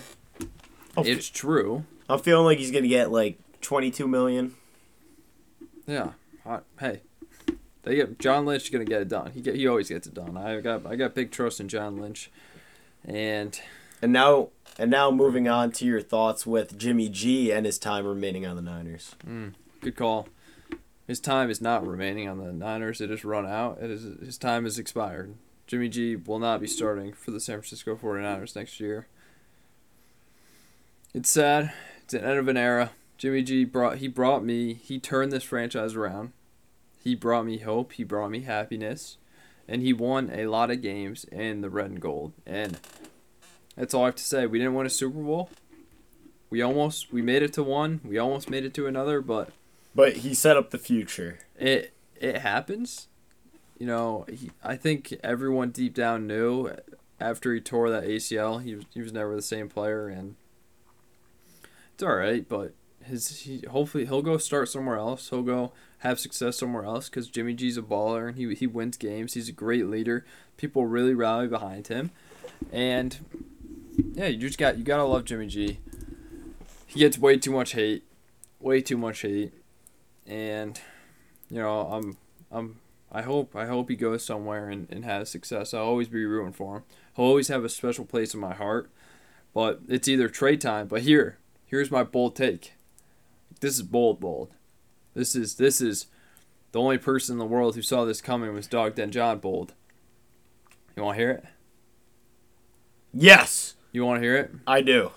I'm, 0.95 1.05
It's 1.05 1.29
true. 1.29 1.83
I'm 2.07 2.19
feeling 2.19 2.45
like 2.45 2.59
he's 2.59 2.71
gonna 2.71 2.87
get 2.87 3.11
like 3.11 3.37
22 3.59 4.07
million. 4.07 4.55
Yeah. 5.85 6.11
I, 6.45 6.59
hey, 6.79 7.01
they 7.83 7.95
get 7.95 8.19
John 8.19 8.45
Lynch 8.45 8.63
is 8.63 8.69
gonna 8.69 8.85
get 8.85 9.01
it 9.01 9.09
done. 9.09 9.31
He 9.31 9.41
get 9.41 9.55
he 9.55 9.67
always 9.67 9.89
gets 9.89 10.07
it 10.07 10.13
done. 10.13 10.37
I 10.37 10.61
got 10.61 10.85
I 10.85 10.95
got 10.95 11.13
big 11.13 11.29
trust 11.29 11.59
in 11.59 11.67
John 11.67 11.97
Lynch, 11.97 12.31
and 13.03 13.59
And 14.01 14.13
now, 14.13 14.47
and 14.77 14.91
now 14.91 15.11
moving 15.11 15.47
on 15.47 15.71
to 15.73 15.85
your 15.85 16.01
thoughts 16.01 16.45
with 16.45 16.77
Jimmy 16.77 17.09
G 17.09 17.51
and 17.51 17.65
his 17.65 17.77
time 17.77 18.05
remaining 18.05 18.45
on 18.45 18.55
the 18.55 18.61
Niners. 18.61 19.15
Hmm, 19.23 19.49
good 19.81 19.95
call. 19.95 20.27
His 21.07 21.19
time 21.19 21.49
is 21.49 21.61
not 21.61 21.85
remaining 21.85 22.29
on 22.29 22.37
the 22.37 22.53
Niners. 22.53 23.01
It 23.01 23.09
has 23.09 23.25
run 23.25 23.45
out. 23.45 23.79
It 23.81 23.89
is 23.89 24.03
his 24.19 24.37
time 24.37 24.63
has 24.63 24.79
expired. 24.79 25.35
Jimmy 25.67 25.89
G 25.89 26.15
will 26.15 26.39
not 26.39 26.61
be 26.61 26.67
starting 26.67 27.13
for 27.13 27.31
the 27.31 27.39
San 27.39 27.57
Francisco 27.57 27.95
49ers 27.95 28.55
next 28.55 28.79
year. 28.79 29.07
It's 31.13 31.29
sad. 31.29 31.73
It's 32.03 32.13
an 32.13 32.23
end 32.23 32.39
of 32.39 32.47
an 32.47 32.57
era. 32.57 32.91
Jimmy 33.17 33.43
G 33.43 33.65
brought 33.65 33.97
he 33.97 34.07
brought 34.07 34.43
me 34.43 34.73
he 34.73 34.99
turned 34.99 35.31
this 35.31 35.43
franchise 35.43 35.95
around. 35.95 36.31
He 37.03 37.15
brought 37.15 37.45
me 37.45 37.57
hope, 37.57 37.93
he 37.93 38.03
brought 38.03 38.29
me 38.29 38.41
happiness, 38.41 39.17
and 39.67 39.81
he 39.81 39.91
won 39.91 40.29
a 40.31 40.45
lot 40.47 40.71
of 40.71 40.81
games 40.81 41.25
in 41.25 41.61
the 41.61 41.69
red 41.69 41.89
and 41.89 41.99
gold. 42.01 42.33
And 42.45 42.79
that's 43.75 43.93
all 43.93 44.03
I 44.03 44.07
have 44.07 44.15
to 44.15 44.23
say. 44.23 44.45
We 44.45 44.59
didn't 44.59 44.73
win 44.75 44.85
a 44.85 44.89
Super 44.89 45.19
Bowl. 45.19 45.49
We 46.49 46.61
almost 46.61 47.11
we 47.13 47.21
made 47.21 47.43
it 47.43 47.53
to 47.53 47.63
one. 47.63 48.01
We 48.03 48.17
almost 48.17 48.49
made 48.49 48.65
it 48.65 48.73
to 48.75 48.87
another, 48.87 49.21
but 49.21 49.49
But 49.95 50.17
he 50.17 50.33
set 50.33 50.57
up 50.57 50.71
the 50.71 50.77
future. 50.77 51.39
it 51.57 51.93
it 52.19 52.39
happens. 52.39 53.07
You 53.79 53.87
know, 53.87 54.25
he, 54.29 54.51
I 54.63 54.75
think 54.75 55.15
everyone 55.23 55.71
deep 55.71 55.95
down 55.95 56.27
knew 56.27 56.69
after 57.19 57.53
he 57.53 57.61
tore 57.61 57.89
that 57.89 58.03
ACL, 58.03 58.61
he 58.63 58.75
was 58.75 58.85
he 58.93 59.01
was 59.01 59.13
never 59.13 59.35
the 59.35 59.41
same 59.41 59.69
player, 59.69 60.07
and 60.07 60.35
it's 61.93 62.03
all 62.03 62.15
right. 62.15 62.47
But 62.47 62.73
his 63.03 63.39
he 63.41 63.63
hopefully 63.69 64.05
he'll 64.05 64.21
go 64.21 64.37
start 64.37 64.69
somewhere 64.69 64.97
else. 64.97 65.29
He'll 65.29 65.41
go 65.41 65.71
have 65.99 66.19
success 66.19 66.57
somewhere 66.57 66.83
else 66.83 67.09
because 67.09 67.27
Jimmy 67.27 67.53
G's 67.53 67.77
a 67.77 67.81
baller 67.81 68.27
and 68.27 68.37
he 68.37 68.53
he 68.55 68.67
wins 68.67 68.97
games. 68.97 69.33
He's 69.35 69.49
a 69.49 69.53
great 69.53 69.87
leader. 69.87 70.25
People 70.57 70.85
really 70.85 71.13
rally 71.13 71.47
behind 71.47 71.87
him, 71.87 72.11
and 72.71 73.17
yeah, 74.13 74.27
you 74.27 74.37
just 74.37 74.57
got 74.57 74.77
you 74.77 74.83
gotta 74.83 75.03
love 75.03 75.25
Jimmy 75.25 75.47
G. 75.47 75.79
He 76.87 76.99
gets 76.99 77.17
way 77.17 77.37
too 77.37 77.51
much 77.51 77.73
hate, 77.73 78.03
way 78.59 78.81
too 78.81 78.97
much 78.97 79.21
hate, 79.21 79.53
and 80.27 80.79
you 81.49 81.59
know, 81.59 81.81
I'm 81.81 82.17
I'm 82.51 82.79
I 83.11 83.21
hope 83.21 83.55
I 83.55 83.65
hope 83.65 83.89
he 83.89 83.95
goes 83.95 84.23
somewhere 84.23 84.69
and, 84.69 84.87
and 84.91 85.03
has 85.05 85.29
success. 85.29 85.73
I'll 85.73 85.83
always 85.83 86.07
be 86.07 86.25
rooting 86.25 86.53
for 86.53 86.77
him. 86.77 86.83
He'll 87.15 87.25
always 87.25 87.49
have 87.49 87.63
a 87.63 87.69
special 87.69 88.05
place 88.05 88.33
in 88.33 88.39
my 88.39 88.53
heart. 88.53 88.89
But 89.53 89.81
it's 89.87 90.07
either 90.07 90.29
trade 90.29 90.61
time. 90.61 90.87
But 90.87 91.01
here, 91.01 91.37
here's 91.65 91.91
my 91.91 92.03
bold 92.03 92.35
take. 92.35 92.73
This 93.59 93.75
is 93.75 93.83
bold, 93.83 94.19
bold. 94.19 94.51
This 95.13 95.35
is 95.35 95.55
this 95.55 95.81
is 95.81 96.07
the 96.71 96.79
only 96.79 96.97
person 96.97 97.33
in 97.33 97.39
the 97.39 97.45
world 97.45 97.75
who 97.75 97.81
saw 97.81 98.05
this 98.05 98.21
coming 98.21 98.53
was 98.53 98.67
Dog 98.67 98.95
Den 98.95 99.11
John 99.11 99.39
Bold. 99.39 99.73
You 100.95 101.03
want 101.03 101.17
to 101.17 101.21
hear 101.21 101.31
it? 101.31 101.45
Yes, 103.13 103.75
You 103.91 104.05
want 104.05 104.21
to 104.21 104.25
hear 104.25 104.37
it? 104.37 104.51
I 104.65 104.81
do. 104.81 105.11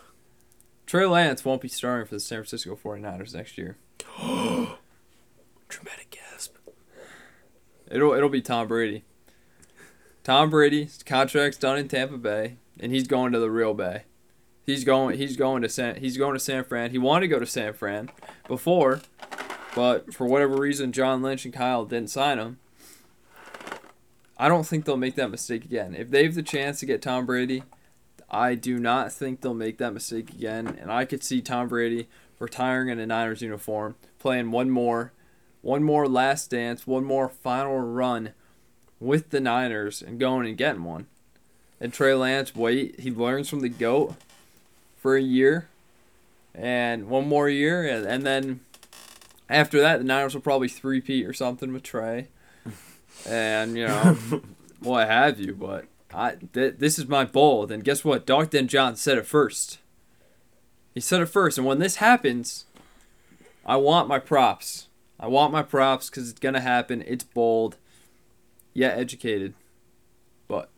Trey 0.86 1.06
Lance 1.06 1.44
won't 1.44 1.62
be 1.62 1.68
starting 1.68 2.06
for 2.06 2.14
the 2.14 2.20
San 2.20 2.38
Francisco 2.38 2.76
49ers 2.76 3.34
next 3.34 3.56
year. 3.56 3.76
Dramatic 4.18 6.10
gasp. 6.10 6.56
It'll 7.90 8.12
it'll 8.12 8.28
be 8.28 8.42
Tom 8.42 8.68
Brady. 8.68 9.04
Tom 10.22 10.50
Brady's 10.50 11.02
contract's 11.02 11.58
done 11.58 11.78
in 11.78 11.88
Tampa 11.88 12.18
Bay, 12.18 12.56
and 12.80 12.92
he's 12.92 13.06
going 13.06 13.32
to 13.32 13.38
the 13.38 13.50
real 13.50 13.74
Bay. 13.74 14.04
He's 14.66 14.84
going 14.84 15.18
he's 15.18 15.36
going 15.36 15.62
to 15.62 15.68
San 15.68 15.96
he's 15.96 16.16
going 16.16 16.34
to 16.34 16.40
San 16.40 16.64
Fran. 16.64 16.90
He 16.90 16.98
wanted 16.98 17.22
to 17.22 17.28
go 17.28 17.38
to 17.38 17.46
San 17.46 17.72
Fran 17.74 18.10
before, 18.48 19.02
but 19.74 20.12
for 20.12 20.26
whatever 20.26 20.56
reason, 20.56 20.92
John 20.92 21.22
Lynch 21.22 21.44
and 21.44 21.54
Kyle 21.54 21.84
didn't 21.84 22.10
sign 22.10 22.38
him. 22.38 22.58
I 24.36 24.48
don't 24.48 24.66
think 24.66 24.84
they'll 24.84 24.96
make 24.96 25.14
that 25.14 25.30
mistake 25.30 25.64
again. 25.64 25.94
If 25.94 26.10
they 26.10 26.24
have 26.24 26.34
the 26.34 26.42
chance 26.42 26.80
to 26.80 26.86
get 26.86 27.02
Tom 27.02 27.24
Brady, 27.24 27.62
I 28.34 28.56
do 28.56 28.80
not 28.80 29.12
think 29.12 29.40
they'll 29.40 29.54
make 29.54 29.78
that 29.78 29.94
mistake 29.94 30.30
again. 30.30 30.76
And 30.80 30.90
I 30.90 31.04
could 31.04 31.22
see 31.22 31.40
Tom 31.40 31.68
Brady 31.68 32.08
retiring 32.40 32.88
in 32.88 32.98
a 32.98 33.06
Niners 33.06 33.42
uniform, 33.42 33.94
playing 34.18 34.50
one 34.50 34.70
more, 34.70 35.12
one 35.62 35.84
more 35.84 36.08
last 36.08 36.50
dance, 36.50 36.84
one 36.84 37.04
more 37.04 37.28
final 37.28 37.78
run 37.78 38.32
with 38.98 39.30
the 39.30 39.38
Niners, 39.38 40.02
and 40.02 40.18
going 40.18 40.48
and 40.48 40.56
getting 40.56 40.82
one. 40.82 41.06
And 41.80 41.92
Trey 41.92 42.12
Lance, 42.14 42.56
wait, 42.56 42.98
he 42.98 43.12
learns 43.12 43.48
from 43.48 43.60
the 43.60 43.68
goat 43.68 44.14
for 44.96 45.16
a 45.16 45.22
year, 45.22 45.68
and 46.52 47.08
one 47.08 47.28
more 47.28 47.48
year, 47.48 47.86
and, 47.86 48.04
and 48.04 48.26
then 48.26 48.60
after 49.48 49.80
that, 49.80 49.98
the 49.98 50.04
Niners 50.04 50.34
will 50.34 50.40
probably 50.40 50.68
three-peat 50.68 51.24
or 51.24 51.32
something 51.32 51.72
with 51.72 51.84
Trey, 51.84 52.28
and 53.28 53.76
you 53.76 53.86
know, 53.86 54.18
what 54.80 55.06
have 55.06 55.38
you. 55.38 55.54
But 55.54 55.86
I, 56.14 56.36
th- 56.52 56.76
this 56.78 56.98
is 56.98 57.08
my 57.08 57.24
bold, 57.24 57.72
and 57.72 57.82
guess 57.82 58.04
what? 58.04 58.24
Dog 58.24 58.50
Den 58.50 58.68
John 58.68 58.96
said 58.96 59.18
it 59.18 59.26
first. 59.26 59.78
He 60.94 61.00
said 61.00 61.20
it 61.20 61.26
first, 61.26 61.58
and 61.58 61.66
when 61.66 61.80
this 61.80 61.96
happens, 61.96 62.66
I 63.66 63.76
want 63.76 64.08
my 64.08 64.18
props. 64.20 64.86
I 65.18 65.26
want 65.26 65.52
my 65.52 65.62
props 65.62 66.08
because 66.08 66.30
it's 66.30 66.38
gonna 66.38 66.60
happen. 66.60 67.02
It's 67.06 67.24
bold, 67.24 67.76
yet 68.72 68.98
educated. 68.98 69.54
But 70.46 70.70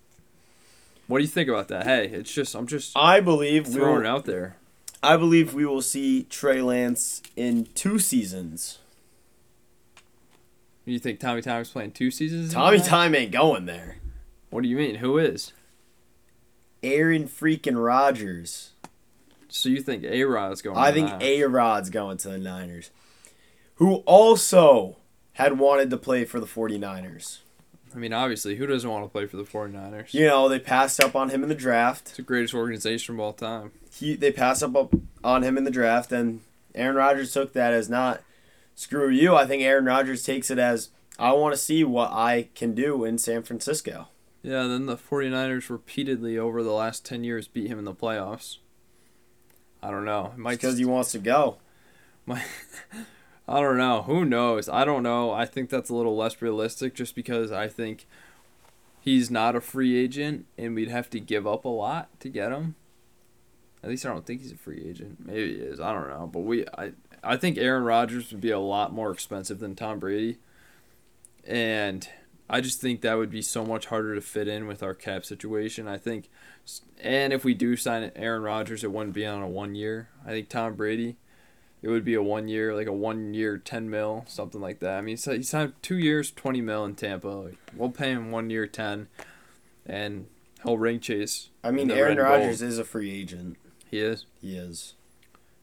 what 1.07 1.18
do 1.18 1.25
you 1.25 1.29
think 1.29 1.49
about 1.49 1.68
that? 1.68 1.85
Hey, 1.85 2.07
it's 2.07 2.33
just 2.33 2.55
I'm 2.55 2.66
just 2.66 2.96
I 2.96 3.20
believe 3.20 3.66
throwing 3.66 4.05
it 4.05 4.07
out 4.07 4.25
there. 4.25 4.57
I 5.03 5.16
believe 5.16 5.53
we 5.53 5.66
will 5.66 5.83
see 5.83 6.25
Trey 6.25 6.62
Lance 6.62 7.22
in 7.37 7.66
two 7.75 7.99
seasons. 7.99 8.79
You 10.87 10.99
think 10.99 11.18
Tommy 11.20 11.42
Time's 11.42 11.70
playing 11.70 11.92
two 11.92 12.11
seasons? 12.11 12.53
Tommy? 12.53 12.79
Time 12.79 13.14
ain't 13.14 13.33
going 13.33 13.66
there. 13.66 13.96
What 14.56 14.62
do 14.62 14.70
you 14.70 14.76
mean? 14.78 14.94
Who 14.94 15.18
is? 15.18 15.52
Aaron 16.82 17.28
freaking 17.28 17.76
Rodgers. 17.76 18.70
So 19.48 19.68
you 19.68 19.82
think 19.82 20.02
A 20.02 20.24
Rod's 20.24 20.62
going? 20.62 20.78
I 20.78 20.92
to 20.92 20.94
think? 20.94 21.12
A 21.20 21.42
Rod's 21.44 21.90
going 21.90 22.16
to 22.16 22.30
the 22.30 22.38
Niners. 22.38 22.90
Who 23.74 23.96
also 24.06 24.96
had 25.34 25.58
wanted 25.58 25.90
to 25.90 25.98
play 25.98 26.24
for 26.24 26.40
the 26.40 26.46
49ers. 26.46 27.40
I 27.94 27.98
mean, 27.98 28.14
obviously, 28.14 28.56
who 28.56 28.66
doesn't 28.66 28.88
want 28.88 29.04
to 29.04 29.10
play 29.10 29.26
for 29.26 29.36
the 29.36 29.44
49ers? 29.44 30.14
You 30.14 30.26
know, 30.26 30.48
they 30.48 30.58
passed 30.58 31.00
up 31.00 31.14
on 31.14 31.28
him 31.28 31.42
in 31.42 31.50
the 31.50 31.54
draft. 31.54 32.06
It's 32.06 32.16
the 32.16 32.22
greatest 32.22 32.54
organization 32.54 33.16
of 33.16 33.20
all 33.20 33.34
time. 33.34 33.72
He 33.92 34.16
they 34.16 34.32
passed 34.32 34.62
up 34.62 34.74
on 35.22 35.42
him 35.42 35.58
in 35.58 35.64
the 35.64 35.70
draft 35.70 36.12
and 36.12 36.40
Aaron 36.74 36.96
Rodgers 36.96 37.30
took 37.30 37.52
that 37.52 37.74
as 37.74 37.90
not 37.90 38.22
screw 38.74 39.10
you. 39.10 39.34
I 39.34 39.44
think 39.44 39.62
Aaron 39.62 39.84
Rodgers 39.84 40.22
takes 40.22 40.50
it 40.50 40.58
as 40.58 40.88
I 41.18 41.32
want 41.32 41.52
to 41.52 41.60
see 41.60 41.84
what 41.84 42.10
I 42.10 42.48
can 42.54 42.74
do 42.74 43.04
in 43.04 43.18
San 43.18 43.42
Francisco. 43.42 44.08
Yeah, 44.46 44.68
then 44.68 44.87
the 44.87 44.96
49ers 44.96 45.68
repeatedly 45.70 46.38
over 46.38 46.62
the 46.62 46.70
last 46.70 47.04
10 47.04 47.24
years 47.24 47.48
beat 47.48 47.66
him 47.66 47.80
in 47.80 47.85
the 47.85 47.92
playoffs. 47.92 48.59
I 49.82 49.90
don't 49.90 50.04
know. 50.04 50.30
It 50.35 50.38
might 50.38 50.61
Because 50.61 50.78
he 50.78 50.85
wants 50.85 51.11
to 51.12 51.18
go. 51.18 51.56
My, 52.26 52.44
I 53.48 53.61
don't 53.61 53.76
know. 53.76 54.02
Who 54.02 54.24
knows? 54.24 54.68
I 54.68 54.85
don't 54.85 55.02
know. 55.02 55.32
I 55.32 55.46
think 55.46 55.68
that's 55.68 55.90
a 55.90 55.96
little 55.96 56.16
less 56.16 56.40
realistic 56.40 56.94
just 56.94 57.16
because 57.16 57.50
I 57.50 57.66
think 57.66 58.06
he's 59.00 59.32
not 59.32 59.56
a 59.56 59.61
free 59.61 59.96
agent 59.96 60.46
and 60.56 60.76
we'd 60.76 60.90
have 60.90 61.11
to 61.11 61.18
give 61.18 61.44
up 61.44 61.64
a 61.64 61.68
lot 61.68 62.09
to 62.20 62.28
get 62.28 62.52
him. 62.52 62.76
At 63.82 63.90
least 63.90 64.06
I 64.06 64.11
don't 64.11 64.24
think 64.24 64.42
he's 64.42 64.52
a 64.52 64.56
free 64.56 64.87
agent. 64.88 65.26
Maybe 65.26 65.56
he 65.56 65.61
is. 65.61 65.80
I 65.80 65.92
don't 65.92 66.09
know. 66.09 66.30
But 66.32 66.40
we 66.40 66.64
I 66.78 66.92
I 67.24 67.37
think 67.37 67.59
Aaron 67.59 67.82
Rodgers 67.82 68.30
would 68.30 68.40
be 68.40 68.50
a 68.50 68.61
lot 68.61 68.92
more 68.92 69.11
expensive 69.11 69.59
than 69.59 69.74
Tom 69.74 69.98
Brady. 69.98 70.38
And 71.44 72.09
I 72.48 72.61
just 72.61 72.80
think 72.80 73.00
that 73.00 73.14
would 73.18 73.30
be 73.30 73.42
so 73.42 73.64
much 73.64 73.87
harder 73.87 74.14
to 74.14 74.20
fit 74.20 74.46
in 74.48 74.66
with 74.66 74.82
our 74.82 74.94
cap 74.94 75.24
situation. 75.24 75.88
I 75.88 75.98
think 75.98 76.28
and 77.00 77.32
if 77.32 77.44
we 77.44 77.54
do 77.54 77.76
sign 77.76 78.11
Aaron 78.16 78.42
Rodgers, 78.42 78.85
it 78.85 78.92
wouldn't 78.92 79.14
be 79.14 79.26
on 79.26 79.42
a 79.42 79.48
one 79.48 79.74
year. 79.74 80.09
I 80.24 80.30
think 80.30 80.48
Tom 80.48 80.74
Brady 80.74 81.16
it 81.82 81.88
would 81.88 82.04
be 82.04 82.14
a 82.14 82.22
one 82.22 82.48
year, 82.48 82.74
like 82.74 82.87
a 82.87 82.92
one 82.92 83.35
year, 83.35 83.59
ten 83.59 83.88
mil, 83.90 84.24
something 84.26 84.61
like 84.61 84.80
that. 84.80 84.98
I 84.98 85.00
mean, 85.02 85.16
so 85.16 85.35
he 85.35 85.42
signed 85.42 85.74
two 85.82 85.98
years, 85.98 86.30
twenty 86.30 86.61
mil 86.61 86.85
in 86.85 86.94
Tampa. 86.94 87.28
Like, 87.28 87.59
we'll 87.74 87.90
pay 87.90 88.11
him 88.11 88.30
one 88.30 88.50
year, 88.50 88.66
ten, 88.66 89.09
and 89.85 90.26
he'll 90.62 90.78
ring 90.78 91.00
chase. 91.00 91.50
I 91.62 91.70
mean, 91.70 91.90
Aaron 91.90 92.18
Rodgers 92.18 92.62
is 92.62 92.78
a 92.78 92.85
free 92.85 93.12
agent. 93.12 93.56
He 93.88 94.00
is 94.00 94.26
He 94.40 94.56
is. 94.56 94.94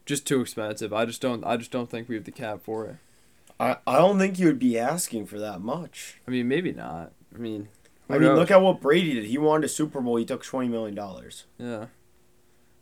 just 0.06 0.26
too 0.26 0.40
expensive. 0.42 0.94
I 0.94 1.06
just 1.06 1.22
don't. 1.22 1.44
I 1.44 1.58
just 1.58 1.72
don't 1.72 1.90
think 1.90 2.08
we 2.08 2.16
have 2.16 2.26
the 2.26 2.32
cap 2.32 2.62
for 2.64 2.86
it. 2.86 2.96
I, 3.64 3.78
I 3.88 3.98
don't 3.98 4.20
think 4.20 4.40
you 4.40 4.48
would 4.48 4.60
be 4.60 4.78
asking 4.78 5.28
for 5.28 5.40
that 5.40 5.62
much. 5.62 6.20
I 6.28 6.32
mean, 6.32 6.48
maybe 6.48 6.72
not. 6.74 7.12
I 7.34 7.38
mean, 7.38 7.70
I 8.10 8.14
mean, 8.14 8.24
knows? 8.24 8.40
look 8.40 8.52
at 8.52 8.62
what 8.62 8.82
Brady 8.82 9.14
did. 9.14 9.26
He 9.26 9.38
won 9.38 9.64
a 9.64 9.68
Super 9.68 10.02
Bowl. 10.02 10.18
He 10.18 10.26
took 10.26 10.44
$20 10.44 10.70
million. 10.70 10.96
yeah. 11.58 11.86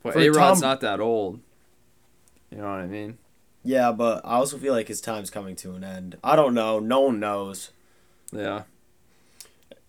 But 0.04 0.16
A 0.16 0.30
Rod's 0.30 0.62
Tom- 0.62 0.70
not 0.70 0.82
that 0.82 1.00
old. 1.00 1.40
You 2.50 2.58
know 2.58 2.64
what 2.64 2.80
I 2.82 2.88
mean? 2.88 3.20
Yeah, 3.64 3.92
but 3.92 4.22
I 4.26 4.36
also 4.38 4.58
feel 4.58 4.74
like 4.74 4.88
his 4.88 5.00
time's 5.00 5.30
coming 5.30 5.56
to 5.58 5.74
an 5.76 5.84
end. 5.84 6.18
I 6.24 6.36
don't 6.36 6.56
know. 6.56 6.80
No 6.80 7.02
one 7.02 7.20
knows. 7.20 7.70
Yeah. 8.32 8.64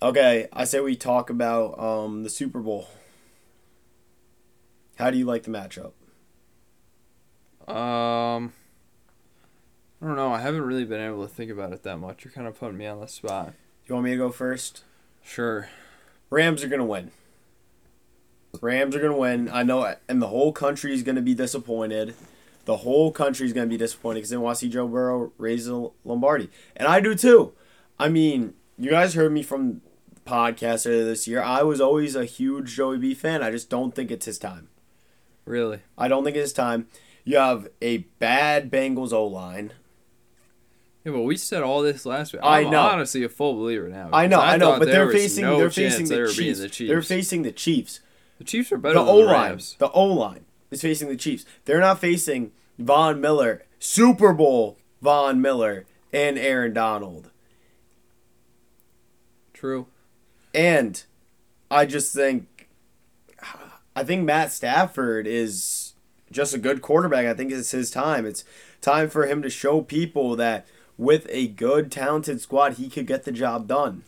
Okay, 0.02 0.48
I 0.52 0.64
say 0.64 0.80
we 0.80 0.96
talk 0.96 1.30
about 1.30 1.78
um, 1.78 2.24
the 2.24 2.28
Super 2.28 2.58
Bowl. 2.60 2.88
How 4.96 5.10
do 5.10 5.16
you 5.16 5.24
like 5.24 5.44
the 5.44 5.50
matchup? 5.50 5.92
Um, 7.72 8.52
I 10.02 10.06
don't 10.06 10.16
know. 10.16 10.32
I 10.32 10.40
haven't 10.40 10.62
really 10.62 10.84
been 10.84 11.00
able 11.00 11.22
to 11.22 11.32
think 11.32 11.50
about 11.50 11.72
it 11.72 11.84
that 11.84 11.98
much. 11.98 12.24
You're 12.24 12.32
kind 12.32 12.48
of 12.48 12.58
putting 12.58 12.76
me 12.76 12.86
on 12.86 13.00
the 13.00 13.06
spot. 13.06 13.54
You 13.86 13.94
want 13.94 14.06
me 14.06 14.10
to 14.10 14.16
go 14.16 14.30
first? 14.30 14.82
Sure. 15.22 15.68
Rams 16.28 16.64
are 16.64 16.68
gonna 16.68 16.84
win. 16.84 17.12
Rams 18.60 18.96
are 18.96 19.00
gonna 19.00 19.16
win. 19.16 19.48
I 19.52 19.62
know, 19.62 19.94
and 20.08 20.20
the 20.20 20.28
whole 20.28 20.52
country 20.52 20.92
is 20.92 21.04
gonna 21.04 21.22
be 21.22 21.34
disappointed. 21.34 22.14
The 22.64 22.78
whole 22.78 23.12
country 23.12 23.46
is 23.46 23.52
gonna 23.52 23.68
be 23.68 23.76
disappointed 23.76 24.16
because 24.18 24.30
they 24.30 24.36
want 24.36 24.56
to 24.56 24.60
see 24.60 24.68
Joe 24.68 24.88
Burrow 24.88 25.32
raise 25.38 25.66
the 25.66 25.90
Lombardi, 26.04 26.50
and 26.74 26.88
I 26.88 27.00
do 27.00 27.14
too. 27.14 27.52
I 27.98 28.08
mean, 28.08 28.54
you 28.76 28.90
guys 28.90 29.14
heard 29.14 29.32
me 29.32 29.44
from 29.44 29.82
the 30.12 30.20
podcast 30.28 30.86
earlier 30.86 31.04
this 31.04 31.28
year. 31.28 31.40
I 31.40 31.62
was 31.62 31.80
always 31.80 32.16
a 32.16 32.24
huge 32.24 32.74
Joey 32.74 32.98
B 32.98 33.14
fan. 33.14 33.42
I 33.42 33.52
just 33.52 33.70
don't 33.70 33.94
think 33.94 34.10
it's 34.10 34.26
his 34.26 34.38
time. 34.38 34.68
Really? 35.44 35.80
I 35.96 36.08
don't 36.08 36.24
think 36.24 36.36
it's 36.36 36.50
his 36.50 36.52
time. 36.52 36.88
You 37.24 37.36
have 37.36 37.68
a 37.80 37.98
bad 38.18 38.70
Bengals 38.70 39.12
O 39.12 39.24
line. 39.24 39.72
Yeah, 41.04 41.12
but 41.12 41.22
we 41.22 41.36
said 41.36 41.62
all 41.62 41.82
this 41.82 42.06
last 42.06 42.32
week. 42.32 42.42
I 42.44 42.60
I'm 42.62 42.70
know. 42.70 42.80
honestly 42.80 43.24
a 43.24 43.28
full 43.28 43.54
believer 43.54 43.88
now. 43.88 44.10
I 44.12 44.26
know, 44.26 44.38
because 44.38 44.54
I 44.54 44.56
know, 44.56 44.78
but 44.78 44.86
they're 44.88 45.10
facing 45.10 45.44
no 45.44 45.58
they're 45.58 45.70
facing 45.70 46.06
they 46.06 46.14
the 46.14 46.20
were 46.20 46.28
Chiefs. 46.28 46.60
the 46.60 46.68
Chiefs. 46.68 46.88
They're 46.88 47.02
facing 47.02 47.42
the 47.42 47.52
Chiefs. 47.52 48.00
the 48.38 48.44
Chiefs 48.44 48.70
are 48.72 48.78
better 48.78 48.94
The 48.94 49.04
than 49.04 49.14
O 49.14 49.18
the 49.18 49.24
line, 49.32 49.60
the 49.78 49.90
O 49.90 50.04
line 50.06 50.44
is 50.70 50.80
facing 50.80 51.08
the 51.08 51.16
Chiefs. 51.16 51.44
They're 51.64 51.80
not 51.80 51.98
facing 51.98 52.52
Von 52.78 53.20
Miller, 53.20 53.64
Super 53.80 54.32
Bowl 54.32 54.78
Von 55.00 55.40
Miller, 55.40 55.86
and 56.12 56.38
Aaron 56.38 56.72
Donald. 56.72 57.30
True. 59.52 59.86
And 60.54 61.02
I 61.70 61.86
just 61.86 62.14
think, 62.14 62.68
I 63.96 64.04
think 64.04 64.24
Matt 64.24 64.52
Stafford 64.52 65.26
is 65.26 65.94
just 66.30 66.54
a 66.54 66.58
good 66.58 66.82
quarterback. 66.82 67.26
I 67.26 67.34
think 67.34 67.52
it's 67.52 67.70
his 67.70 67.90
time. 67.90 68.26
It's 68.26 68.44
time 68.80 69.08
for 69.08 69.26
him 69.26 69.42
to 69.42 69.50
show 69.50 69.80
people 69.82 70.36
that 70.36 70.66
with 70.98 71.26
a 71.30 71.48
good, 71.48 71.90
talented 71.90 72.40
squad, 72.40 72.74
he 72.74 72.88
could 72.88 73.06
get 73.06 73.24
the 73.24 73.32
job 73.32 73.66
done. 73.66 74.04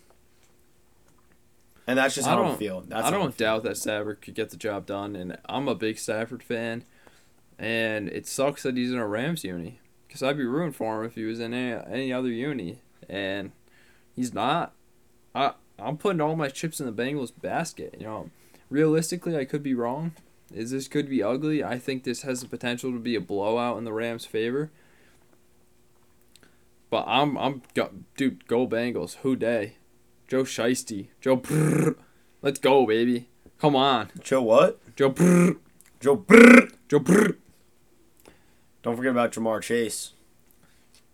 And 1.86 1.98
that's 1.98 2.14
just 2.14 2.26
I 2.26 2.30
how 2.32 2.42
I 2.42 2.48
don't- 2.48 2.58
feel. 2.58 2.80
That's 2.82 3.06
I 3.06 3.10
don't 3.10 3.36
doubt 3.36 3.62
that 3.64 3.76
Stafford 3.76 4.22
could 4.22 4.34
get 4.34 4.50
the 4.50 4.56
job 4.56 4.86
done, 4.86 5.14
and 5.14 5.36
I'm 5.46 5.68
a 5.68 5.74
big 5.74 5.98
Stafford 5.98 6.42
fan. 6.42 6.84
And 7.58 8.08
it 8.08 8.26
sucks 8.26 8.62
that 8.62 8.76
he's 8.76 8.90
in 8.90 8.98
a 8.98 9.06
Rams 9.06 9.44
uni, 9.44 9.78
because 10.08 10.22
I'd 10.22 10.36
be 10.38 10.44
rooting 10.44 10.72
for 10.72 10.98
him 11.00 11.06
if 11.06 11.14
he 11.14 11.24
was 11.24 11.40
in 11.40 11.52
any, 11.54 11.80
any 11.88 12.12
other 12.12 12.30
uni, 12.30 12.80
and 13.08 13.52
he's 14.16 14.32
not. 14.32 14.72
I 15.34 15.52
I'm 15.78 15.96
putting 15.98 16.20
all 16.20 16.36
my 16.36 16.48
chips 16.48 16.80
in 16.80 16.86
the 16.86 16.92
Bengals 16.92 17.32
basket. 17.40 17.96
You 17.98 18.06
know, 18.06 18.30
realistically, 18.70 19.36
I 19.36 19.44
could 19.44 19.62
be 19.62 19.74
wrong. 19.74 20.12
Is 20.52 20.70
this 20.70 20.88
could 20.88 21.08
be 21.08 21.22
ugly? 21.22 21.62
I 21.62 21.78
think 21.78 22.04
this 22.04 22.22
has 22.22 22.40
the 22.40 22.48
potential 22.48 22.92
to 22.92 22.98
be 22.98 23.14
a 23.16 23.20
blowout 23.20 23.76
in 23.78 23.84
the 23.84 23.92
Rams' 23.92 24.24
favor. 24.24 24.70
But 26.94 27.06
I'm 27.08 27.36
I'm 27.36 27.62
go, 27.74 27.90
dude, 28.16 28.46
go 28.46 28.68
Bengals. 28.68 29.16
Who 29.22 29.34
Dey? 29.34 29.78
Joe 30.28 30.44
Shiesty. 30.44 31.08
Joe 31.20 31.36
Brrr. 31.36 31.96
Let's 32.40 32.60
go, 32.60 32.86
baby. 32.86 33.26
Come 33.60 33.74
on. 33.74 34.12
Joe 34.22 34.42
what? 34.42 34.78
Joe 34.94 35.10
Brrr. 35.10 35.58
Joe 35.98 36.16
Brrr. 36.16 36.72
Joe 36.88 37.00
Brrr. 37.00 37.36
Don't 38.84 38.94
forget 38.94 39.10
about 39.10 39.32
Ja'Marr 39.32 39.60
Chase. 39.60 40.12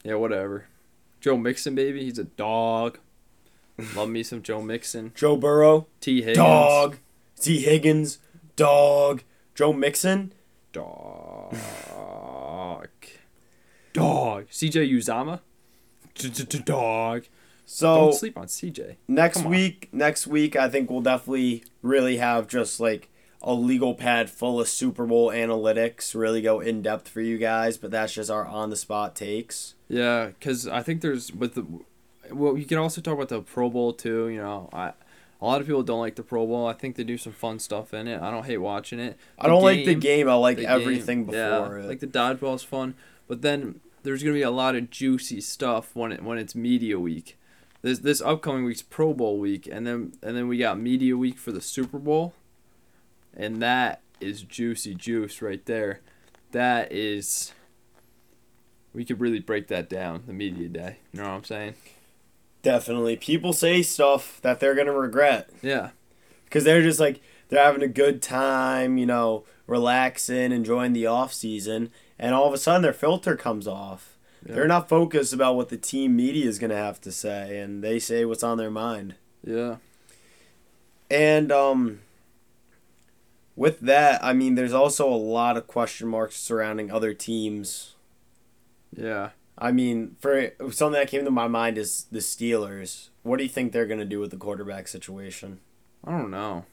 Yeah, 0.05 0.17
whatever. 0.17 0.67
Joe 1.19 1.39
Mixon, 1.39 1.75
baby. 1.75 2.05
He's 2.05 2.19
a 2.19 2.25
dog. 2.25 2.99
Love 3.97 4.11
me 4.11 4.23
some 4.23 4.43
Joe 4.43 4.61
Mixon. 4.61 5.13
Joe 5.15 5.39
Burrow, 5.39 5.87
T. 6.03 6.19
Higgins. 6.21 6.37
dog. 6.37 6.99
T. 7.41 7.63
Higgins, 7.63 8.19
dog. 8.55 9.23
Joe 9.55 9.73
Mixon, 9.73 10.35
Dog. 10.73 11.57
Dog. 13.95 14.47
CJ 14.51 14.93
Uzomah. 14.93 15.41
Dog. 16.65 17.25
so 17.67 17.95
Don't 17.95 18.15
sleep 18.15 18.39
on 18.39 18.47
CJ. 18.47 18.97
next 19.09 19.39
come 19.39 19.47
on. 19.47 19.53
week, 19.53 19.89
next 19.93 20.27
week, 20.27 20.57
I 20.57 20.69
think 20.69 20.91
we'll 20.91 21.01
definitely 21.01 21.65
really 21.83 22.19
have 22.19 22.49
just 22.49 22.81
like 22.81 23.09
a 23.43 23.55
legal 23.55 23.95
pad 23.95 24.29
full 24.29 24.61
of 24.61 24.69
Super 24.69 25.07
Bowl 25.07 25.31
analytics, 25.31 26.15
really 26.15 26.43
go 26.43 26.61
in 26.61 26.83
depth 26.83 27.09
for 27.09 27.21
you 27.21 27.39
guys. 27.39 27.79
But 27.79 27.91
that's 27.91 28.13
just 28.13 28.31
our 28.31 28.47
on 28.47 28.71
the 28.71 28.77
spot 28.77 29.17
takes. 29.17 29.75
Yeah, 29.89 30.27
because 30.27 30.69
I 30.69 30.83
think 30.83 31.01
there's 31.01 31.33
with 31.33 31.55
the 31.55 31.67
well, 32.33 32.57
you 32.57 32.65
can 32.65 32.79
also 32.79 33.01
talk 33.01 33.15
about 33.15 33.29
the 33.29 33.41
Pro 33.41 33.71
Bowl 33.71 33.93
too. 33.93 34.29
You 34.29 34.39
know, 34.41 34.69
I 34.73 34.93
a 35.41 35.47
lot 35.47 35.61
of 35.61 35.67
people 35.67 35.83
don't 35.83 36.01
like 36.01 36.17
the 36.17 36.23
Pro 36.23 36.47
Bowl. 36.47 36.67
I 36.67 36.75
think 36.75 36.97
they 36.97 37.05
do 37.05 37.17
some 37.17 37.33
fun 37.33 37.59
stuff 37.59 37.95
in 37.95 38.07
it. 38.07 38.21
I 38.21 38.31
don't 38.31 38.45
hate 38.45 38.59
watching 38.59 39.01
it. 39.01 39.17
I 39.39 39.47
don't 39.47 39.63
like 39.63 39.85
the 39.87 39.95
game. 39.95 40.29
I 40.29 40.35
like 40.35 40.59
everything 40.59 41.25
game, 41.25 41.35
yeah, 41.35 41.61
before 41.61 41.79
it. 41.79 41.87
like 41.89 42.01
the 42.01 42.07
dodgeball's 42.07 42.63
fun, 42.63 42.95
but 43.27 43.43
then 43.43 43.81
there's 44.03 44.23
gonna 44.23 44.35
be 44.35 44.43
a 44.43 44.51
lot 44.51 44.75
of 44.77 44.91
juicy 44.91 45.41
stuff 45.41 45.95
when 45.95 46.13
it 46.13 46.23
when 46.23 46.39
it's 46.39 46.55
media 46.55 46.99
week. 46.99 47.39
This 47.83 48.01
this 48.01 48.21
upcoming 48.21 48.65
week's 48.65 48.83
Pro 48.83 49.15
Bowl 49.15 49.39
week, 49.39 49.67
and 49.71 49.87
then 49.87 50.13
and 50.23 50.37
then 50.37 50.49
we 50.49 50.59
got 50.59 50.79
media 50.79 51.17
week 51.17 51.39
for 51.39 51.53
the 51.53 51.61
Super 51.61 51.99
Bowl, 51.99 52.35
and 53.35 53.63
that 53.63 54.01
is 54.21 54.43
juicy 54.43 54.95
juice 54.95 55.41
right 55.43 55.65
there. 55.67 56.01
That 56.53 56.93
is. 56.93 57.53
We 58.93 59.05
could 59.05 59.21
really 59.21 59.39
break 59.39 59.69
that 59.69 59.89
down 59.89 60.25
the 60.27 60.33
media 60.33 60.69
day. 60.69 60.97
You 61.13 61.21
know 61.23 61.29
what 61.29 61.37
I'm 61.37 61.45
saying? 61.45 61.75
Definitely, 62.63 63.17
people 63.17 63.53
say 63.53 63.83
stuff 63.83 64.41
that 64.43 64.61
they're 64.61 64.75
gonna 64.75 64.93
regret. 64.93 65.49
Yeah. 65.63 65.91
because 66.45 66.65
they're 66.65 66.83
just 66.83 66.99
like 67.01 67.21
they're 67.49 67.65
having 67.65 67.83
a 67.83 67.89
good 67.89 68.21
time, 68.21 68.99
you 68.99 69.07
know, 69.07 69.45
relaxing, 69.67 70.51
enjoying 70.53 70.93
the 70.93 71.07
off 71.07 71.33
season, 71.33 71.91
and 72.21 72.35
all 72.35 72.47
of 72.47 72.53
a 72.53 72.59
sudden 72.59 72.83
their 72.83 72.93
filter 72.93 73.35
comes 73.35 73.67
off. 73.67 74.19
Yeah. 74.47 74.55
They're 74.55 74.69
not 74.69 74.89
focused 74.89 75.33
about 75.33 75.57
what 75.57 75.71
the 75.71 75.77
team 75.77 76.15
media 76.15 76.47
is 76.47 76.59
gonna 76.59 76.77
have 76.77 77.01
to 77.01 77.11
say, 77.11 77.59
and 77.59 77.83
they 77.83 77.99
say 77.99 78.25
what's 78.25 78.45
on 78.45 78.59
their 78.59 78.71
mind. 78.71 79.15
Yeah. 79.43 79.77
And 81.11 81.51
um, 81.51 82.01
with 83.57 83.81
that, 83.81 84.23
I 84.23 84.33
mean, 84.35 84.55
there's 84.55 84.75
also 84.75 85.09
a 85.09 85.17
lot 85.17 85.57
of 85.57 85.67
question 85.67 86.09
marks 86.09 86.37
surrounding 86.37 86.91
other 86.91 87.15
teams. 87.15 87.95
Yeah. 88.97 89.31
I 89.59 89.73
mean, 89.73 90.17
for 90.21 90.53
something 90.71 91.01
that 91.01 91.09
came 91.09 91.25
to 91.25 91.31
my 91.31 91.49
mind 91.49 91.79
is 91.79 92.07
the 92.13 92.21
Steelers. 92.21 93.09
What 93.23 93.39
do 93.39 93.45
you 93.45 93.51
think 93.51 93.73
they're 93.73 93.87
gonna 93.87 94.05
do 94.05 94.21
with 94.21 94.31
the 94.31 94.37
quarterback 94.37 94.89
situation? 94.89 95.61
I 96.05 96.13
don't 96.13 96.31
know. 96.31 96.67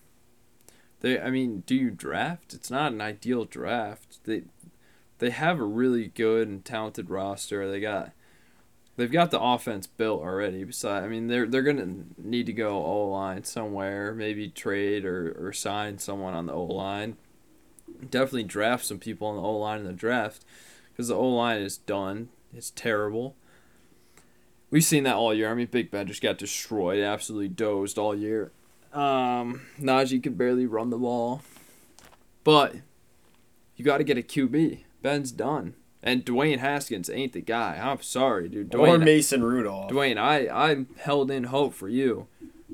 They, 0.99 1.19
I 1.19 1.29
mean, 1.29 1.63
do 1.65 1.75
you 1.75 1.89
draft? 1.89 2.53
It's 2.53 2.71
not 2.71 2.91
an 2.91 3.01
ideal 3.01 3.45
draft. 3.45 4.23
They, 4.25 4.43
they 5.19 5.30
have 5.30 5.60
a 5.60 5.63
really 5.63 6.08
good 6.08 6.47
and 6.47 6.63
talented 6.63 7.10
roster. 7.10 7.69
They 7.69 7.80
got, 7.80 8.12
they've 8.95 9.12
got 9.12 9.32
the 9.32 9.41
offense 9.41 9.88
built 9.88 10.21
already. 10.21 10.63
Besides, 10.63 11.06
I 11.06 11.08
mean, 11.08 11.27
they're 11.27 11.47
they're 11.47 11.63
gonna 11.63 12.03
need 12.17 12.45
to 12.45 12.53
go 12.53 12.84
O 12.84 13.10
line 13.10 13.43
somewhere. 13.43 14.13
Maybe 14.13 14.49
trade 14.49 15.06
or 15.06 15.36
or 15.39 15.53
sign 15.53 15.97
someone 15.97 16.34
on 16.34 16.45
the 16.45 16.53
O 16.53 16.63
line. 16.63 17.17
Definitely 18.10 18.43
draft 18.43 18.86
some 18.86 18.99
people 18.99 19.27
on 19.27 19.36
the 19.36 19.41
O 19.41 19.58
line 19.58 19.80
in 19.80 19.86
the 19.86 19.93
draft, 19.93 20.45
because 20.91 21.08
the 21.08 21.15
O 21.15 21.27
line 21.27 21.62
is 21.62 21.77
done. 21.77 22.30
It's 22.53 22.71
terrible. 22.71 23.36
We've 24.69 24.84
seen 24.84 25.03
that 25.03 25.15
all 25.15 25.34
year. 25.34 25.49
I 25.49 25.53
mean, 25.53 25.67
Big 25.67 25.91
Ben 25.91 26.08
just 26.08 26.21
got 26.21 26.38
destroyed, 26.38 27.01
absolutely 27.01 27.47
dozed 27.47 27.97
all 27.97 28.13
year. 28.13 28.51
Um, 28.91 29.62
Najee 29.80 30.21
could 30.21 30.38
barely 30.38 30.65
run 30.65 30.89
the 30.89 30.97
ball. 30.97 31.41
But 32.43 32.75
you 33.75 33.86
got 33.86 33.99
to 33.99 34.03
get 34.03 34.17
a 34.17 34.21
QB. 34.21 34.80
Ben's 35.01 35.31
done. 35.31 35.75
And 36.03 36.25
Dwayne 36.25 36.60
Haskins 36.60 37.10
ain't 37.10 37.33
the 37.33 37.41
guy. 37.41 37.79
I'm 37.81 38.01
sorry, 38.01 38.47
dude. 38.49 38.73
or 38.75 38.97
Mason 38.97 39.43
Rudolph? 39.43 39.91
Dwayne, 39.91 40.17
I 40.17 40.47
I 40.47 40.86
held 40.99 41.31
in 41.31 41.45
hope 41.45 41.73
for 41.73 41.89
you, 41.89 42.27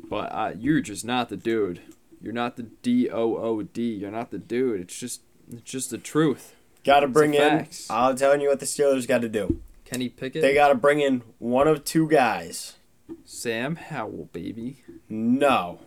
but 0.10 0.32
uh, 0.32 0.54
you're 0.58 0.82
just 0.82 1.06
not 1.06 1.30
the 1.30 1.38
dude. 1.38 1.82
You're 2.22 2.34
not 2.34 2.58
the 2.58 2.64
D 2.64 3.10
O 3.10 3.38
O 3.38 3.62
D. 3.64 3.94
You're 3.94 4.12
not 4.12 4.32
the 4.32 4.38
dude. 4.40 4.82
It's 4.82 4.98
just 5.00 5.22
it's 5.52 5.62
just 5.70 5.90
the 5.90 5.98
truth. 5.98 6.54
Got 6.84 7.00
to 7.02 7.08
bring 7.08 7.34
in. 7.34 7.40
facts. 7.42 7.90
I'm 7.90 8.16
telling 8.18 8.42
you 8.42 8.50
what 8.50 8.60
the 8.60 8.66
Steelers 8.66 9.08
got 9.08 9.22
to 9.22 9.30
do. 9.30 9.62
Kenny 9.86 10.10
Pickett, 10.10 10.42
They 10.42 10.54
got 10.54 10.68
to 10.70 10.76
bring 10.76 11.00
in 11.00 11.22
one 11.40 11.68
of 11.68 11.84
two 11.86 12.08
guys. 12.10 12.76
Sam 13.24 13.78
Howell, 13.78 14.30
baby. 14.34 14.84
No. 15.08 15.80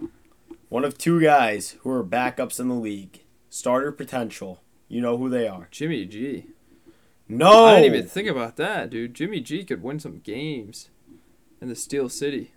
One 0.68 0.84
of 0.84 0.96
two 0.96 1.20
guys 1.20 1.76
who 1.82 1.90
are 1.90 2.04
backups 2.04 2.58
in 2.58 2.68
the 2.68 2.74
league. 2.74 3.20
Starter 3.50 3.92
potential. 3.92 4.62
You 4.88 5.00
know 5.00 5.16
who 5.18 5.28
they 5.28 5.48
are. 5.48 5.68
Jimmy 5.70 6.04
G. 6.04 6.46
No. 7.28 7.64
I 7.64 7.80
didn't 7.80 7.94
even 7.94 8.08
think 8.08 8.28
about 8.28 8.56
that, 8.56 8.90
dude. 8.90 9.14
Jimmy 9.14 9.40
G 9.40 9.64
could 9.64 9.82
win 9.82 9.98
some 9.98 10.20
games 10.20 10.90
in 11.60 11.68
the 11.68 11.74
Steel 11.76 12.08
City. 12.08 12.52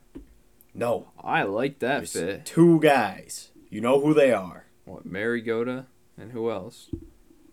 No. 0.73 1.07
I 1.23 1.43
like 1.43 1.79
that 1.79 1.97
There's 1.97 2.13
fit. 2.13 2.45
two 2.45 2.79
guys. 2.79 3.49
You 3.69 3.81
know 3.81 3.99
who 3.99 4.13
they 4.13 4.31
are. 4.31 4.65
What, 4.85 5.05
Mariota 5.05 5.85
and 6.17 6.31
who 6.31 6.51
else? 6.51 6.89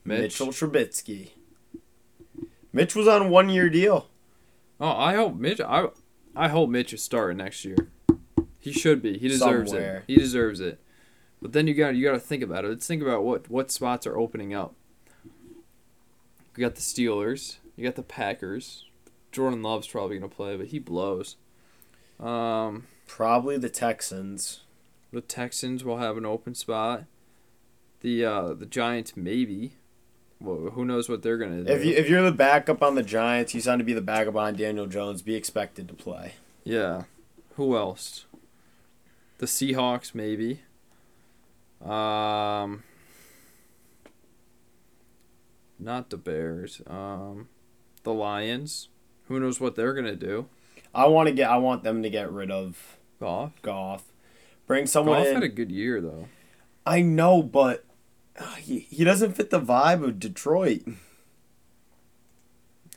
Mitch. 0.05 0.21
Mitchell 0.41 0.49
Trubisky. 0.49 1.31
Mitch 2.73 2.95
was 2.95 3.09
on 3.09 3.23
a 3.23 3.29
one 3.29 3.49
year 3.49 3.69
deal. 3.71 4.09
Oh, 4.79 4.91
I 4.91 5.15
hope 5.15 5.37
Mitch. 5.37 5.61
I, 5.61 5.87
I 6.35 6.49
hope 6.49 6.69
Mitch 6.69 6.93
is 6.93 7.03
starting 7.03 7.39
next 7.39 7.65
year. 7.65 7.89
He 8.59 8.73
should 8.73 9.01
be. 9.01 9.17
He 9.19 9.29
deserves 9.29 9.71
Somewhere. 9.71 9.99
it. 9.99 10.05
He 10.07 10.17
deserves 10.17 10.61
it. 10.61 10.81
But 11.43 11.53
then 11.53 11.67
you 11.67 11.75
got 11.75 11.95
you 11.95 12.05
got 12.05 12.13
to 12.13 12.21
think 12.21 12.43
about 12.43 12.65
it. 12.65 12.69
Let's 12.69 12.87
think 12.87 13.03
about 13.03 13.25
what 13.25 13.51
what 13.51 13.71
spots 13.71 14.07
are 14.07 14.19
opening 14.19 14.55
up. 14.55 14.75
You 16.57 16.63
got 16.65 16.75
the 16.75 16.81
Steelers. 16.81 17.57
You 17.77 17.85
got 17.85 17.95
the 17.97 18.03
Packers. 18.03 18.85
Jordan 19.33 19.63
Love's 19.63 19.87
probably 19.89 20.19
gonna 20.19 20.31
play, 20.31 20.57
but 20.57 20.69
he 20.69 20.79
blows. 20.79 21.37
Um, 22.19 22.87
Probably 23.07 23.59
the 23.59 23.69
Texans. 23.69 24.61
the 25.13 25.21
Texans 25.21 25.85
will 25.85 25.99
have 25.99 26.17
an 26.17 26.25
open 26.25 26.55
spot. 26.55 27.05
The 28.01 28.25
uh, 28.25 28.55
the 28.55 28.65
Giants 28.67 29.15
maybe. 29.17 29.75
Well, 30.41 30.71
who 30.71 30.85
knows 30.87 31.09
what 31.09 31.23
they're 31.23 31.37
gonna 31.39 31.65
do? 31.65 31.73
If 31.73 31.85
you 31.85 31.93
if 31.95 32.09
you're 32.09 32.23
the 32.23 32.33
backup 32.33 32.83
on 32.83 32.95
the 32.95 33.03
Giants, 33.03 33.55
you 33.55 33.61
signed 33.61 33.81
to 33.81 33.85
be 33.85 33.93
the 33.93 34.01
backup 34.01 34.37
on 34.37 34.57
Daniel 34.57 34.87
Jones. 34.87 35.21
Be 35.21 35.35
expected 35.35 35.87
to 35.89 35.95
play. 35.95 36.33
Yeah. 36.65 37.05
Who 37.57 37.77
else? 37.77 38.25
The 39.39 39.47
Seahawks, 39.47 40.15
maybe. 40.15 40.63
Um. 41.85 42.83
Not 45.79 46.11
the 46.11 46.17
Bears. 46.17 46.81
Um, 46.87 47.49
the 48.03 48.13
Lions. 48.13 48.89
Who 49.29 49.41
knows 49.41 49.61
what 49.61 49.77
they're 49.77 49.95
gonna 49.95 50.17
do? 50.17 50.47
I 50.95 51.07
want 51.07 51.29
to 51.29 51.35
get. 51.35 51.51
I 51.51 51.59
want 51.59 51.83
them 51.83 52.03
to 52.03 52.11
get 52.11 52.33
rid 52.33 52.51
of 52.51 52.97
Goff. 53.21 53.53
Goff. 53.63 54.05
Bring 54.67 54.87
someone 54.87 55.19
Goff 55.19 55.27
in. 55.29 55.35
had 55.35 55.43
a 55.43 55.49
good 55.49 55.71
year 55.71 56.01
though. 56.01 56.29
I 56.87 57.03
know, 57.03 57.43
but 57.43 57.85
uh, 58.39 58.55
he, 58.55 58.79
he 58.79 59.05
doesn't 59.05 59.33
fit 59.37 59.51
the 59.51 59.61
vibe 59.61 60.05
of 60.05 60.19
Detroit. 60.21 60.83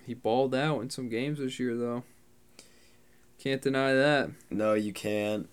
He 0.05 0.13
balled 0.13 0.55
out 0.55 0.81
in 0.81 0.89
some 0.89 1.09
games 1.09 1.39
this 1.39 1.59
year 1.59 1.75
though. 1.75 2.03
Can't 3.39 3.61
deny 3.61 3.93
that. 3.93 4.31
No, 4.49 4.73
you 4.73 4.93
can't. 4.93 5.49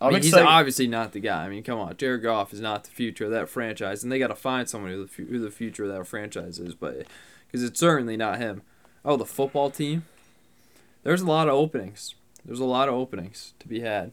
I 0.00 0.08
mean, 0.10 0.16
he's 0.18 0.28
excited. 0.28 0.46
obviously 0.46 0.86
not 0.86 1.12
the 1.12 1.20
guy. 1.20 1.44
I 1.44 1.48
mean, 1.48 1.62
come 1.62 1.78
on, 1.78 1.96
Jared 1.96 2.22
Goff 2.22 2.52
is 2.52 2.60
not 2.60 2.84
the 2.84 2.90
future 2.90 3.24
of 3.24 3.30
that 3.32 3.48
franchise, 3.48 4.02
and 4.02 4.12
they 4.12 4.18
got 4.18 4.28
to 4.28 4.36
find 4.36 4.68
someone 4.68 4.92
who 4.92 5.06
the, 5.06 5.22
who 5.24 5.38
the 5.38 5.50
future 5.50 5.84
of 5.84 5.92
that 5.92 6.06
franchise 6.06 6.58
is. 6.58 6.74
But 6.74 7.06
because 7.46 7.64
it's 7.64 7.80
certainly 7.80 8.16
not 8.16 8.38
him. 8.38 8.62
Oh, 9.04 9.16
the 9.16 9.24
football 9.24 9.70
team. 9.70 10.04
There's 11.02 11.22
a 11.22 11.26
lot 11.26 11.48
of 11.48 11.54
openings. 11.54 12.14
There's 12.44 12.60
a 12.60 12.64
lot 12.64 12.88
of 12.88 12.94
openings 12.94 13.54
to 13.60 13.68
be 13.68 13.80
had 13.80 14.12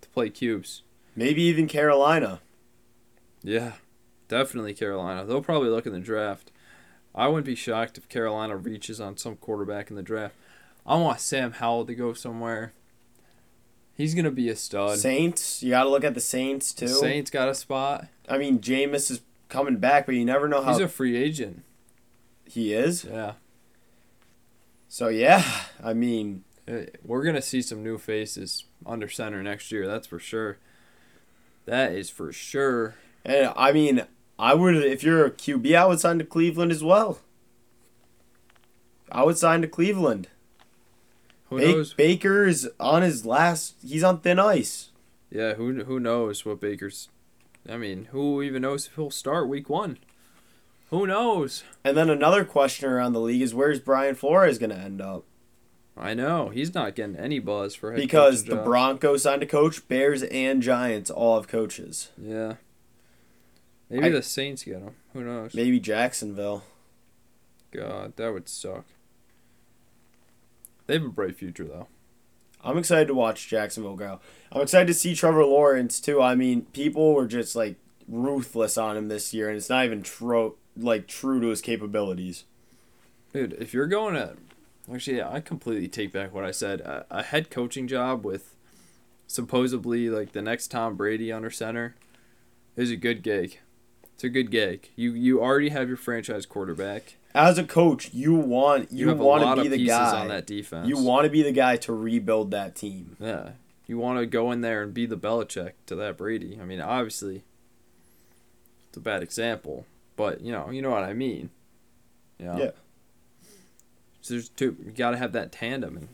to 0.00 0.08
play 0.10 0.30
cubes. 0.30 0.82
Maybe 1.16 1.42
even 1.42 1.66
Carolina. 1.66 2.40
Yeah, 3.42 3.72
definitely 4.28 4.74
Carolina. 4.74 5.24
They'll 5.24 5.42
probably 5.42 5.68
look 5.68 5.86
in 5.86 5.92
the 5.92 6.00
draft. 6.00 6.52
I 7.14 7.26
wouldn't 7.26 7.46
be 7.46 7.54
shocked 7.54 7.98
if 7.98 8.08
Carolina 8.08 8.56
reaches 8.56 9.00
on 9.00 9.16
some 9.16 9.36
quarterback 9.36 9.90
in 9.90 9.96
the 9.96 10.02
draft. 10.02 10.34
I 10.86 10.96
want 10.96 11.20
Sam 11.20 11.52
Howell 11.52 11.86
to 11.86 11.94
go 11.94 12.12
somewhere. 12.12 12.72
He's 13.98 14.14
gonna 14.14 14.30
be 14.30 14.48
a 14.48 14.56
stud. 14.56 14.98
Saints. 14.98 15.60
You 15.62 15.70
got 15.70 15.82
to 15.82 15.90
look 15.90 16.04
at 16.04 16.14
the 16.14 16.20
Saints 16.20 16.72
too. 16.72 16.86
Saints 16.88 17.30
got 17.30 17.48
a 17.48 17.54
spot. 17.54 18.06
I 18.28 18.38
mean, 18.38 18.60
Jameis 18.60 19.10
is 19.10 19.20
coming 19.48 19.76
back, 19.78 20.06
but 20.06 20.14
you 20.14 20.24
never 20.24 20.46
know 20.48 20.62
how 20.62 20.72
He's 20.72 20.80
a 20.80 20.86
free 20.88 21.16
agent. 21.16 21.64
he 22.46 22.72
is. 22.72 23.04
Yeah. 23.04 23.32
So 24.88 25.08
yeah, 25.08 25.42
I 25.82 25.92
mean, 25.94 26.44
Uh, 26.68 26.82
We're 27.04 27.24
gonna 27.24 27.42
see 27.42 27.60
some 27.60 27.82
new 27.82 27.98
faces 27.98 28.64
under 28.86 29.08
center 29.08 29.42
next 29.42 29.72
year. 29.72 29.86
That's 29.86 30.06
for 30.06 30.18
sure. 30.20 30.58
That 31.66 31.92
is 31.92 32.08
for 32.08 32.30
sure. 32.32 32.94
and 33.24 33.52
I 33.56 33.72
mean, 33.72 34.02
I 34.38 34.54
would 34.54 34.76
if 34.76 35.02
you're 35.02 35.26
a 35.26 35.30
QB, 35.30 35.74
I 35.74 35.86
would 35.86 35.98
sign 36.00 36.18
to 36.20 36.24
Cleveland 36.24 36.70
as 36.70 36.84
well. 36.84 37.18
I 39.10 39.24
would 39.24 39.38
sign 39.38 39.62
to 39.62 39.68
Cleveland. 39.68 40.28
Who 41.50 41.58
Ba- 41.58 41.66
knows? 41.72 41.94
Baker 41.94 42.46
is 42.46 42.68
on 42.78 43.02
his 43.02 43.24
last. 43.24 43.74
He's 43.84 44.04
on 44.04 44.20
thin 44.20 44.38
ice. 44.38 44.90
Yeah, 45.30 45.54
who 45.54 45.84
who 45.84 46.00
knows 46.00 46.44
what 46.44 46.60
Baker's? 46.60 47.08
I 47.68 47.76
mean, 47.76 48.06
who 48.12 48.42
even 48.42 48.62
knows 48.62 48.86
if 48.86 48.94
he'll 48.94 49.10
start 49.10 49.48
week 49.48 49.68
one? 49.68 49.98
Who 50.90 51.06
knows? 51.06 51.64
And 51.84 51.96
then 51.96 52.08
another 52.08 52.44
question 52.44 52.88
around 52.88 53.12
the 53.12 53.20
league 53.20 53.42
is 53.42 53.54
where's 53.54 53.78
Brian 53.78 54.14
Flores 54.14 54.58
going 54.58 54.70
to 54.70 54.76
end 54.76 55.02
up? 55.02 55.24
I 55.96 56.14
know 56.14 56.48
he's 56.48 56.72
not 56.72 56.94
getting 56.94 57.16
any 57.16 57.40
buzz 57.40 57.74
for 57.74 57.90
head 57.92 58.00
Because 58.00 58.44
the 58.44 58.54
job. 58.54 58.64
Broncos 58.64 59.24
signed 59.24 59.42
a 59.42 59.46
coach, 59.46 59.86
Bears 59.88 60.22
and 60.22 60.62
Giants 60.62 61.10
all 61.10 61.36
have 61.38 61.48
coaches. 61.48 62.10
Yeah. 62.16 62.54
Maybe 63.90 64.06
I- 64.06 64.10
the 64.10 64.22
Saints 64.22 64.62
get 64.62 64.76
him. 64.80 64.94
Who 65.12 65.24
knows? 65.24 65.54
Maybe 65.54 65.78
Jacksonville. 65.80 66.62
God, 67.70 68.14
that 68.16 68.32
would 68.32 68.48
suck. 68.48 68.86
They 70.88 70.94
have 70.94 71.04
a 71.04 71.10
bright 71.10 71.36
future 71.36 71.64
though. 71.64 71.86
I'm 72.64 72.78
excited 72.78 73.06
to 73.06 73.14
watch 73.14 73.46
Jacksonville 73.46 73.94
go. 73.94 74.20
I'm 74.50 74.62
excited 74.62 74.88
to 74.88 74.94
see 74.94 75.14
Trevor 75.14 75.44
Lawrence 75.44 76.00
too. 76.00 76.20
I 76.20 76.34
mean, 76.34 76.62
people 76.72 77.14
were 77.14 77.26
just 77.26 77.54
like 77.54 77.76
ruthless 78.08 78.76
on 78.76 78.96
him 78.96 79.08
this 79.08 79.32
year, 79.32 79.48
and 79.48 79.56
it's 79.56 79.68
not 79.68 79.84
even 79.84 80.02
true 80.02 80.56
like 80.76 81.06
true 81.06 81.40
to 81.40 81.48
his 81.48 81.60
capabilities. 81.60 82.44
Dude, 83.32 83.52
if 83.54 83.74
you're 83.74 83.86
going 83.86 84.14
to, 84.14 84.36
actually, 84.92 85.18
yeah, 85.18 85.30
I 85.30 85.40
completely 85.40 85.88
take 85.88 86.12
back 86.12 86.32
what 86.32 86.44
I 86.44 86.50
said. 86.50 86.80
A, 86.80 87.04
a 87.10 87.22
head 87.22 87.50
coaching 87.50 87.86
job 87.86 88.24
with 88.24 88.54
supposedly 89.26 90.08
like 90.08 90.32
the 90.32 90.40
next 90.40 90.68
Tom 90.68 90.96
Brady 90.96 91.30
under 91.30 91.50
center 91.50 91.94
is 92.76 92.90
a 92.90 92.96
good 92.96 93.22
gig. 93.22 93.58
It's 94.18 94.24
a 94.24 94.28
good 94.28 94.50
gig. 94.50 94.88
You 94.96 95.12
you 95.12 95.40
already 95.40 95.68
have 95.68 95.86
your 95.86 95.96
franchise 95.96 96.44
quarterback. 96.44 97.14
As 97.36 97.56
a 97.56 97.62
coach, 97.62 98.12
you 98.12 98.34
want 98.34 98.90
You, 98.90 99.10
you, 99.10 99.14
want 99.14 99.56
to 99.56 99.62
be 99.62 99.68
the 99.68 99.86
guy. 99.86 100.22
on 100.22 100.26
that 100.26 100.44
defense. 100.44 100.88
You 100.88 100.98
want 100.98 101.22
to 101.26 101.30
be 101.30 101.44
the 101.44 101.52
guy 101.52 101.76
to 101.76 101.92
rebuild 101.92 102.50
that 102.50 102.74
team. 102.74 103.16
yeah. 103.20 103.50
You 103.86 103.96
want 103.96 104.18
to 104.18 104.26
go 104.26 104.50
in 104.50 104.60
there 104.60 104.82
and 104.82 104.92
be 104.92 105.06
the 105.06 105.16
Belichick 105.16 105.74
to 105.86 105.94
that 105.94 106.16
Brady. 106.16 106.58
I 106.60 106.64
mean, 106.64 106.80
obviously, 106.80 107.44
it's 108.88 108.96
a 108.96 109.00
bad 109.00 109.22
example, 109.22 109.86
but 110.16 110.40
you 110.40 110.50
know, 110.50 110.68
you 110.68 110.82
know 110.82 110.90
what 110.90 111.04
I 111.04 111.12
mean. 111.12 111.50
You 112.40 112.46
know? 112.46 112.58
Yeah. 112.58 112.70
So 114.20 114.34
there's 114.34 114.48
two. 114.48 114.76
You 114.84 114.90
got 114.90 115.12
to 115.12 115.16
have 115.16 115.30
that 115.32 115.52
tandem, 115.52 115.96
and 115.96 116.08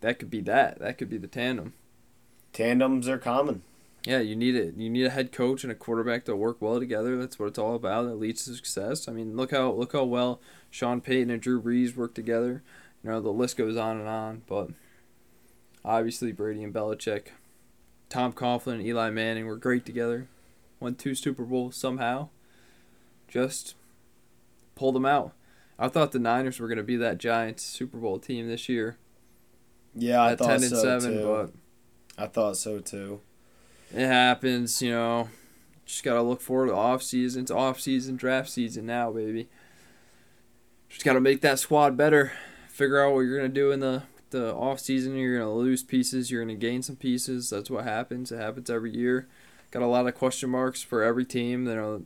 that 0.00 0.18
could 0.18 0.30
be 0.30 0.40
that. 0.40 0.78
That 0.78 0.96
could 0.96 1.10
be 1.10 1.18
the 1.18 1.26
tandem. 1.28 1.74
Tandems 2.54 3.06
are 3.06 3.18
common. 3.18 3.62
Yeah, 4.06 4.20
you 4.20 4.36
need 4.36 4.54
it. 4.54 4.76
You 4.76 4.88
need 4.88 5.04
a 5.04 5.10
head 5.10 5.32
coach 5.32 5.64
and 5.64 5.72
a 5.72 5.74
quarterback 5.74 6.24
to 6.26 6.36
work 6.36 6.58
well 6.62 6.78
together. 6.78 7.18
That's 7.18 7.40
what 7.40 7.46
it's 7.46 7.58
all 7.58 7.74
about. 7.74 8.04
That 8.04 8.14
leads 8.14 8.44
to 8.44 8.54
success. 8.54 9.08
I 9.08 9.12
mean, 9.12 9.36
look 9.36 9.50
how 9.50 9.72
look 9.72 9.92
how 9.94 10.04
well 10.04 10.40
Sean 10.70 11.00
Payton 11.00 11.28
and 11.28 11.42
Drew 11.42 11.60
Brees 11.60 11.96
work 11.96 12.14
together. 12.14 12.62
You 13.02 13.10
know, 13.10 13.20
the 13.20 13.30
list 13.30 13.56
goes 13.56 13.76
on 13.76 13.98
and 13.98 14.06
on. 14.08 14.42
But 14.46 14.70
obviously, 15.84 16.30
Brady 16.30 16.62
and 16.62 16.72
Belichick, 16.72 17.28
Tom 18.08 18.32
Coughlin 18.32 18.74
and 18.74 18.86
Eli 18.86 19.10
Manning 19.10 19.46
were 19.46 19.56
great 19.56 19.84
together. 19.84 20.28
Won 20.78 20.94
two 20.94 21.16
Super 21.16 21.44
Bowls 21.44 21.74
somehow. 21.74 22.28
Just 23.26 23.74
pulled 24.76 24.94
them 24.94 25.06
out. 25.06 25.32
I 25.80 25.88
thought 25.88 26.12
the 26.12 26.20
Niners 26.20 26.60
were 26.60 26.68
going 26.68 26.78
to 26.78 26.84
be 26.84 26.96
that 26.96 27.18
Giants 27.18 27.64
Super 27.64 27.98
Bowl 27.98 28.18
team 28.20 28.46
this 28.48 28.68
year 28.68 28.96
Yeah, 29.94 30.22
I 30.22 30.36
thought 30.36 30.60
so 30.60 30.76
seven, 30.76 31.14
too. 31.18 31.26
but 32.16 32.22
I 32.22 32.28
thought 32.28 32.56
so 32.56 32.78
too. 32.78 33.20
It 33.94 34.06
happens, 34.06 34.82
you 34.82 34.90
know. 34.90 35.28
Just 35.84 36.02
gotta 36.02 36.22
look 36.22 36.40
forward 36.40 36.66
to 36.66 36.74
off 36.74 37.02
season. 37.02 37.42
It's 37.42 37.50
off 37.50 37.80
season, 37.80 38.16
draft 38.16 38.50
season 38.50 38.86
now, 38.86 39.12
baby. 39.12 39.48
Just 40.88 41.04
gotta 41.04 41.20
make 41.20 41.40
that 41.42 41.58
squad 41.60 41.96
better. 41.96 42.32
Figure 42.68 43.04
out 43.04 43.14
what 43.14 43.20
you're 43.20 43.36
gonna 43.36 43.48
do 43.48 43.70
in 43.70 43.80
the 43.80 44.02
the 44.30 44.52
off 44.54 44.80
season. 44.80 45.16
You're 45.16 45.38
gonna 45.38 45.52
lose 45.52 45.82
pieces. 45.84 46.30
You're 46.30 46.42
gonna 46.42 46.56
gain 46.56 46.82
some 46.82 46.96
pieces. 46.96 47.50
That's 47.50 47.70
what 47.70 47.84
happens. 47.84 48.32
It 48.32 48.38
happens 48.38 48.68
every 48.68 48.94
year. 48.96 49.28
Got 49.70 49.82
a 49.82 49.86
lot 49.86 50.06
of 50.06 50.14
question 50.14 50.50
marks 50.50 50.82
for 50.82 51.02
every 51.02 51.24
team. 51.24 51.64
There's 51.64 52.02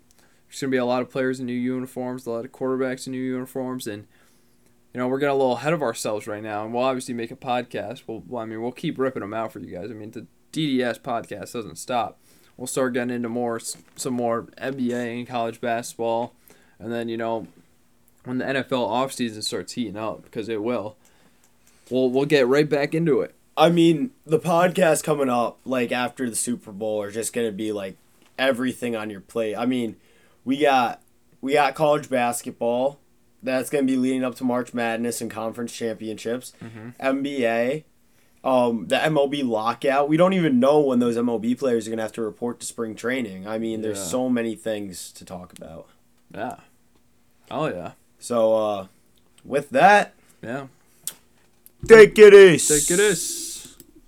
gonna 0.61 0.71
be 0.71 0.77
a 0.77 0.85
lot 0.85 1.03
of 1.03 1.11
players 1.11 1.41
in 1.41 1.47
new 1.47 1.53
uniforms, 1.53 2.27
a 2.27 2.31
lot 2.31 2.45
of 2.45 2.53
quarterbacks 2.53 3.07
in 3.07 3.13
new 3.13 3.19
uniforms, 3.19 3.87
and 3.87 4.07
you 4.93 4.99
know 4.99 5.09
we're 5.09 5.19
getting 5.19 5.35
a 5.35 5.39
little 5.39 5.57
ahead 5.57 5.73
of 5.73 5.83
ourselves 5.83 6.27
right 6.27 6.43
now. 6.43 6.65
And 6.65 6.75
we'll 6.75 6.85
obviously 6.85 7.15
make 7.15 7.31
a 7.31 7.37
podcast. 7.37 8.03
We'll, 8.07 8.23
well, 8.27 8.43
I 8.43 8.47
mean, 8.47 8.61
we'll 8.61 8.73
keep 8.73 8.99
ripping 8.99 9.21
them 9.21 9.33
out 9.33 9.53
for 9.53 9.61
you 9.61 9.75
guys. 9.75 9.91
I 9.91 9.95
mean, 9.95 10.11
the 10.11 10.27
DDS 10.53 11.01
podcast 11.01 11.53
doesn't 11.53 11.77
stop. 11.77 12.19
We'll 12.57 12.67
start 12.67 12.93
getting 12.93 13.15
into 13.15 13.29
more 13.29 13.61
some 13.97 14.15
more 14.15 14.43
NBA 14.61 15.19
and 15.19 15.27
college 15.27 15.61
basketball, 15.61 16.35
and 16.79 16.93
then 16.93 17.09
you 17.09 17.17
know 17.17 17.47
when 18.25 18.39
the 18.39 18.45
NFL 18.45 18.89
offseason 18.89 19.43
starts 19.43 19.73
heating 19.73 19.97
up 19.97 20.23
because 20.25 20.49
it 20.49 20.63
will. 20.63 20.97
We'll 21.89 22.11
we'll 22.11 22.27
get 22.27 22.47
right 22.47 22.69
back 22.69 22.95
into 22.95 23.21
it. 23.21 23.35
I 23.57 23.69
mean, 23.69 24.13
the 24.25 24.39
podcast 24.39 25.05
coming 25.05 25.29
up, 25.29 25.59
like 25.65 25.93
after 25.93 26.29
the 26.29 26.37
Super 26.37 26.73
Bowl, 26.73 27.03
are 27.03 27.11
just 27.11 27.33
gonna 27.33 27.53
be 27.53 27.73
like 27.73 27.97
everything 28.39 28.97
on 28.97 29.11
your 29.11 29.21
plate. 29.21 29.55
I 29.55 29.67
mean, 29.67 29.97
we 30.45 30.59
got 30.59 31.03
we 31.41 31.55
got 31.55 31.75
college 31.75 32.09
basketball. 32.09 32.99
That's 33.43 33.71
gonna 33.71 33.85
be 33.85 33.97
leading 33.97 34.25
up 34.25 34.35
to 34.37 34.45
March 34.45 34.73
Madness 34.75 35.21
and 35.21 35.31
conference 35.31 35.73
championships. 35.75 36.53
Mm-hmm. 36.63 36.91
NBA, 37.01 37.85
um, 38.43 38.87
the 38.89 38.97
MLB 38.97 39.47
lockout. 39.47 40.09
We 40.09 40.17
don't 40.17 40.33
even 40.33 40.61
know 40.61 40.81
when 40.81 40.99
those 40.99 41.17
MLB 41.17 41.59
players 41.59 41.87
are 41.87 41.91
gonna 41.91 42.03
have 42.03 42.13
to 42.13 42.23
report 42.23 42.61
to 42.61 42.67
spring 42.67 42.95
training. 42.95 43.47
I 43.47 43.59
mean, 43.59 43.83
there's 43.83 43.99
Yeah. 43.99 44.05
so 44.05 44.29
many 44.31 44.55
things 44.55 45.13
to 45.13 45.25
talk 45.25 45.53
about. 45.59 45.87
Yeah. 46.35 46.57
Oh 47.51 47.67
yeah. 47.67 47.93
So, 48.19 48.55
uh, 48.55 48.87
with 49.45 49.71
that, 49.71 50.15
Yeah. 50.43 50.67
take 51.87 52.19
it 52.19 52.33
easy. 52.35 52.81
Take 52.81 52.91
it 52.99 53.13
easy. 53.13 53.50